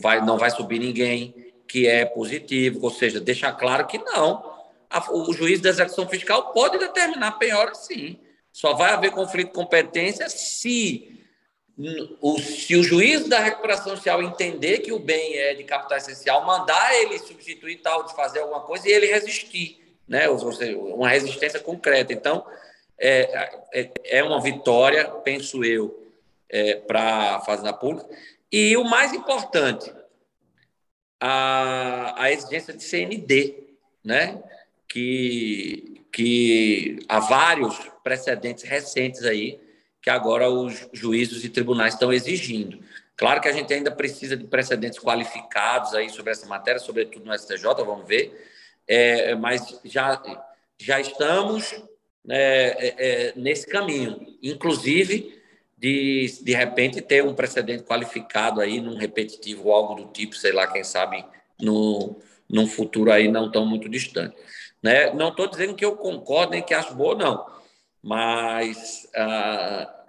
vai, 0.00 0.20
não 0.24 0.38
vai 0.38 0.50
subir 0.50 0.78
ninguém, 0.78 1.52
que 1.68 1.86
é 1.86 2.04
positivo, 2.04 2.80
ou 2.82 2.90
seja, 2.90 3.20
deixa 3.20 3.52
claro 3.52 3.86
que 3.86 3.98
não, 3.98 4.50
a, 4.88 5.12
o 5.12 5.32
juiz 5.32 5.60
da 5.60 5.68
execução 5.68 6.08
fiscal 6.08 6.52
pode 6.52 6.78
determinar 6.78 7.32
penhora 7.32 7.74
sim. 7.74 8.18
Só 8.52 8.74
vai 8.74 8.92
haver 8.92 9.12
conflito 9.12 9.48
de 9.48 9.54
competência 9.54 10.28
se 10.28 11.20
o, 12.20 12.38
se 12.38 12.76
o 12.76 12.82
juiz 12.82 13.28
da 13.28 13.38
recuperação 13.38 13.96
social 13.96 14.22
entender 14.22 14.78
que 14.78 14.92
o 14.92 14.98
bem 14.98 15.36
é 15.36 15.54
de 15.54 15.64
capital 15.64 15.98
essencial, 15.98 16.44
mandar 16.44 16.94
ele 16.94 17.18
substituir 17.18 17.76
tal, 17.76 18.04
de 18.04 18.14
fazer 18.14 18.40
alguma 18.40 18.60
coisa 18.60 18.88
e 18.88 18.92
ele 18.92 19.06
resistir, 19.06 19.80
né? 20.06 20.28
ou 20.28 20.52
seja, 20.52 20.76
uma 20.76 21.08
resistência 21.08 21.60
concreta. 21.60 22.12
Então, 22.12 22.44
é, 22.98 23.50
é, 23.72 23.90
é 24.04 24.22
uma 24.22 24.40
vitória, 24.40 25.08
penso 25.24 25.64
eu, 25.64 26.06
é, 26.48 26.74
para 26.74 27.36
a 27.36 27.40
Fazenda 27.40 27.72
Pública. 27.72 28.08
E 28.52 28.76
o 28.76 28.84
mais 28.84 29.14
importante, 29.14 29.90
a, 31.18 32.22
a 32.22 32.30
exigência 32.30 32.74
de 32.74 32.82
CND, 32.82 33.54
né? 34.04 34.42
que, 34.88 36.02
que 36.12 36.98
há 37.08 37.20
vários 37.20 37.78
precedentes 38.02 38.64
recentes 38.64 39.24
aí 39.24 39.60
que 40.02 40.10
agora 40.10 40.48
os 40.48 40.88
juízes 40.92 41.44
e 41.44 41.48
tribunais 41.48 41.94
estão 41.94 42.12
exigindo. 42.12 42.80
Claro 43.16 43.40
que 43.40 43.48
a 43.48 43.52
gente 43.52 43.72
ainda 43.72 43.90
precisa 43.90 44.36
de 44.36 44.44
precedentes 44.44 44.98
qualificados 44.98 45.94
aí 45.94 46.08
sobre 46.08 46.32
essa 46.32 46.46
matéria, 46.46 46.80
sobretudo 46.80 47.26
no 47.26 47.38
STJ, 47.38 47.64
vamos 47.84 48.08
ver, 48.08 48.48
é, 48.88 49.34
mas 49.34 49.78
já, 49.84 50.22
já 50.78 50.98
estamos 50.98 51.72
né, 52.24 52.38
é, 52.38 52.94
é, 52.98 53.32
nesse 53.36 53.66
caminho, 53.66 54.38
inclusive 54.42 55.38
de, 55.76 56.26
de 56.42 56.54
repente, 56.54 57.00
ter 57.00 57.22
um 57.24 57.34
precedente 57.34 57.82
qualificado 57.82 58.60
aí 58.60 58.80
num 58.80 58.96
repetitivo 58.96 59.68
ou 59.68 59.74
algo 59.74 59.94
do 59.94 60.12
tipo, 60.12 60.34
sei 60.34 60.52
lá, 60.52 60.66
quem 60.66 60.84
sabe, 60.84 61.24
no, 61.60 62.18
num 62.48 62.66
futuro 62.66 63.12
aí 63.12 63.28
não 63.28 63.50
tão 63.50 63.66
muito 63.66 63.88
distante. 63.88 64.34
Né? 64.82 65.12
Não 65.12 65.28
estou 65.28 65.46
dizendo 65.46 65.74
que 65.74 65.84
eu 65.84 65.96
concordo 65.96 66.52
nem 66.52 66.62
que 66.62 66.72
acho 66.72 66.94
boa, 66.94 67.14
não 67.14 67.59
mas 68.02 69.08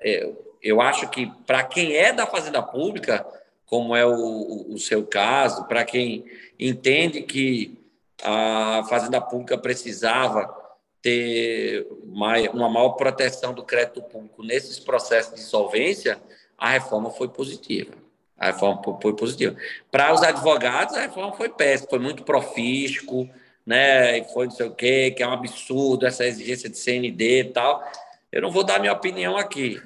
eu, 0.02 0.56
eu 0.62 0.82
acho 0.82 1.10
que 1.10 1.32
para 1.46 1.64
quem 1.64 1.96
é 1.96 2.14
da 2.14 2.26
fazenda 2.26 2.62
pública, 2.62 3.26
como 3.66 3.96
é 3.96 4.06
o, 4.06 4.74
o 4.74 4.78
seu 4.78 5.06
caso, 5.06 5.66
para 5.66 5.84
quem 5.84 6.26
entende 6.60 7.22
que 7.22 7.78
a 8.24 8.84
fazenda 8.88 9.20
pública 9.20 9.58
precisava 9.58 10.62
ter 11.02 11.88
uma 12.04 12.70
maior 12.70 12.92
proteção 12.92 13.54
do 13.54 13.64
crédito 13.64 14.02
público 14.04 14.44
nesses 14.44 14.80
processos 14.80 15.34
de 15.36 15.42
solvência, 15.42 16.20
a 16.58 16.70
reforma 16.70 17.10
foi 17.10 17.28
positiva. 17.28 17.94
A 18.38 18.48
reforma 18.48 18.82
foi 19.02 19.14
positiva. 19.16 19.56
Para 19.90 20.14
os 20.14 20.22
advogados, 20.22 20.96
a 20.96 21.02
reforma 21.02 21.34
foi 21.34 21.50
péssima, 21.50 21.90
foi 21.90 22.00
muito 22.00 22.24
profístico, 22.24 23.28
né? 23.66 24.20
E 24.20 24.24
foi 24.26 24.46
não 24.46 24.52
sei 24.52 24.68
o 24.68 24.76
quê, 24.76 25.12
que 25.12 25.24
é 25.24 25.28
um 25.28 25.34
absurdo 25.34 26.06
essa 26.06 26.26
exigência 26.26 26.70
de 26.70 26.78
CND 26.78 27.42
e 27.42 27.46
tal. 27.46 27.84
Eu 28.32 28.42
não 28.42 28.52
vou 28.52 28.64
dar 28.64 28.80
minha 28.80 28.94
opinião 28.94 29.38
aqui. 29.38 29.82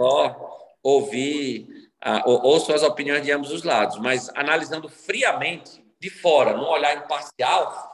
só 0.00 0.56
ouvir, 0.82 1.66
uh, 2.04 2.28
ouço 2.28 2.72
as 2.72 2.82
opiniões 2.82 3.22
de 3.22 3.32
ambos 3.32 3.50
os 3.50 3.64
lados, 3.64 3.98
mas 3.98 4.30
analisando 4.34 4.88
friamente, 4.88 5.84
de 5.98 6.10
fora, 6.10 6.56
num 6.56 6.66
olhar 6.66 6.96
imparcial, 6.96 7.92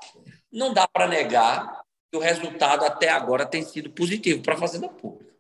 não 0.53 0.75
dá 0.75 0.87
para 0.87 1.07
negar 1.07 1.83
que 2.11 2.19
o 2.19 2.21
resultado 2.21 2.85
até 2.85 3.09
agora 3.09 3.47
tem 3.47 3.63
sido 3.63 3.91
positivo 3.91 4.43
para 4.43 4.55
a 4.55 4.59
Fazenda 4.59 4.89
Pública. 4.89 5.32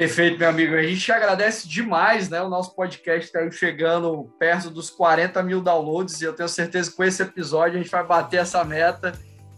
Perfeito, 0.00 0.38
meu 0.38 0.48
amigo. 0.48 0.74
A 0.74 0.82
gente 0.82 1.12
agradece 1.12 1.68
demais, 1.68 2.30
né? 2.30 2.40
O 2.40 2.48
nosso 2.48 2.74
podcast 2.74 3.26
está 3.26 3.50
chegando 3.50 4.32
perto 4.38 4.70
dos 4.70 4.88
40 4.88 5.42
mil 5.42 5.60
downloads 5.60 6.22
e 6.22 6.24
eu 6.24 6.32
tenho 6.32 6.48
certeza 6.48 6.90
que 6.90 6.96
com 6.96 7.04
esse 7.04 7.20
episódio 7.22 7.78
a 7.78 7.82
gente 7.82 7.90
vai 7.90 8.02
bater 8.02 8.38
essa 8.38 8.64
meta. 8.64 9.12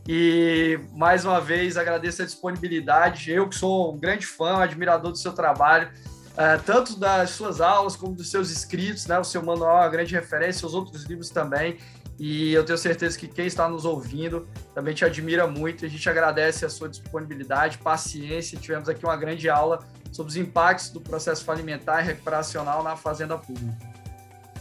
E 0.05 0.81
mais 0.95 1.25
uma 1.25 1.41
vez 1.41 1.77
agradeço 1.77 2.23
a 2.23 2.25
disponibilidade. 2.25 3.31
Eu 3.31 3.49
que 3.49 3.55
sou 3.55 3.95
um 3.95 3.97
grande 3.97 4.27
fã, 4.27 4.61
admirador 4.61 5.13
do 5.13 5.17
seu 5.17 5.33
trabalho, 5.33 5.89
é, 6.37 6.57
tanto 6.57 6.99
das 6.99 7.31
suas 7.31 7.61
aulas 7.61 7.95
como 7.95 8.13
dos 8.13 8.29
seus 8.29 8.51
escritos, 8.51 9.07
né? 9.07 9.21
O 9.21 9.25
seu 9.25 9.45
manual 9.45 9.77
é 9.77 9.81
uma 9.83 9.91
grande 9.91 10.13
referência, 10.13 10.67
os 10.67 10.75
outros 10.75 11.05
livros 11.05 11.31
também. 11.31 11.79
E 12.19 12.53
eu 12.53 12.65
tenho 12.65 12.79
certeza 12.79 13.17
que 13.17 13.29
quem 13.29 13.47
está 13.47 13.69
nos 13.69 13.85
ouvindo 13.85 14.49
também 14.75 14.93
te 14.93 15.05
admira 15.05 15.47
muito. 15.47 15.87
A 15.87 15.89
gente 15.89 16.11
agradece 16.11 16.65
a 16.65 16.69
sua 16.69 16.89
disponibilidade, 16.89 17.79
paciência. 17.79 18.59
Tivemos 18.59 18.89
aqui 18.89 19.05
uma 19.05 19.17
grande 19.17 19.49
aula 19.49 19.79
sobre 20.13 20.31
os 20.31 20.37
impactos 20.37 20.91
do 20.91 21.01
processo 21.01 21.45
falimentar 21.45 22.05
e 22.05 22.07
recuperacional 22.07 22.85
na 22.85 22.95
fazenda 22.95 23.37
pública. 23.37 23.77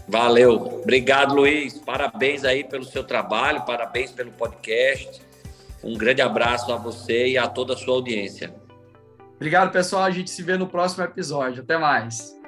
Valeu. 0.07 0.79
Obrigado, 0.81 1.35
Luiz. 1.35 1.77
Parabéns 1.77 2.43
aí 2.43 2.63
pelo 2.63 2.83
seu 2.83 3.03
trabalho, 3.03 3.61
parabéns 3.65 4.11
pelo 4.11 4.31
podcast. 4.31 5.21
Um 5.83 5.97
grande 5.97 6.21
abraço 6.21 6.71
a 6.71 6.77
você 6.77 7.27
e 7.27 7.37
a 7.37 7.47
toda 7.47 7.73
a 7.73 7.77
sua 7.77 7.95
audiência. 7.95 8.53
Obrigado, 9.35 9.71
pessoal. 9.71 10.03
A 10.03 10.11
gente 10.11 10.29
se 10.29 10.43
vê 10.43 10.57
no 10.57 10.67
próximo 10.67 11.03
episódio. 11.03 11.63
Até 11.63 11.77
mais. 11.77 12.40